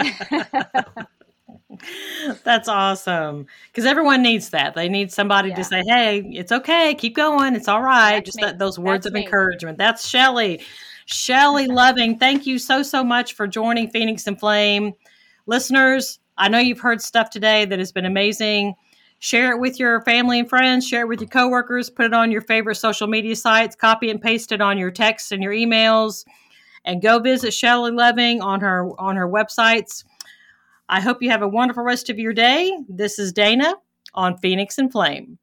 That's 2.45 2.69
awesome. 2.69 3.47
Because 3.71 3.85
everyone 3.85 4.23
needs 4.23 4.51
that. 4.51 4.75
They 4.75 4.89
need 4.89 5.13
somebody 5.13 5.51
yeah. 5.51 5.57
to 5.57 5.65
say, 5.65 5.83
hey, 5.87 6.21
it's 6.33 6.53
okay. 6.53 6.95
Keep 6.95 7.17
going. 7.17 7.55
It's 7.55 7.69
all 7.69 7.83
right. 7.83 8.17
That's 8.17 8.27
Just 8.27 8.41
that, 8.41 8.59
those 8.59 8.79
words 8.79 9.05
That's 9.05 9.07
of 9.09 9.13
me. 9.15 9.25
encouragement. 9.25 9.79
That's 9.79 10.09
Shelley. 10.09 10.63
Shelley 11.07 11.67
Loving, 11.67 12.19
thank 12.19 12.47
you 12.47 12.59
so, 12.59 12.83
so 12.83 13.03
much 13.03 13.35
for 13.35 13.47
joining 13.47 13.91
Phoenix 13.91 14.27
and 14.27 14.39
Flame. 14.39 14.93
Listeners, 15.47 16.19
I 16.37 16.49
know 16.49 16.59
you've 16.59 16.81
heard 16.81 17.01
stuff 17.01 17.31
today 17.31 17.65
that 17.65 17.79
has 17.79 17.93
been 17.93 18.05
amazing 18.05 18.75
share 19.19 19.53
it 19.53 19.61
with 19.61 19.79
your 19.79 20.01
family 20.03 20.41
and 20.41 20.49
friends, 20.49 20.87
share 20.87 21.03
it 21.03 21.09
with 21.09 21.21
your 21.21 21.29
coworkers, 21.29 21.91
put 21.91 22.07
it 22.07 22.15
on 22.15 22.31
your 22.31 22.43
favorite 22.43 22.77
social 22.77 23.07
media 23.07 23.37
sites, 23.37 23.77
copy 23.77 24.11
and 24.11 24.21
paste 24.21 24.53
it 24.53 24.61
on 24.61 24.79
your 24.79 24.91
texts 24.91 25.33
and 25.33 25.43
your 25.43 25.53
emails, 25.53 26.25
and 26.85 27.03
go 27.03 27.19
visit 27.19 27.53
Shelley 27.53 27.93
Loving 27.93 28.41
on 28.41 28.61
her 28.61 28.89
on 28.99 29.17
her 29.17 29.29
websites. 29.29 30.05
I 30.89 31.01
hope 31.01 31.23
you 31.23 31.31
have 31.31 31.43
a 31.43 31.49
wonderful 31.49 31.83
rest 31.83 32.11
of 32.11 32.19
your 32.19 32.33
day. 32.33 32.77
This 32.89 33.19
is 33.19 33.33
Dana 33.33 33.75
on 34.15 34.39
Phoenix 34.39 34.79
and 34.79 34.93
Flame. 34.93 35.39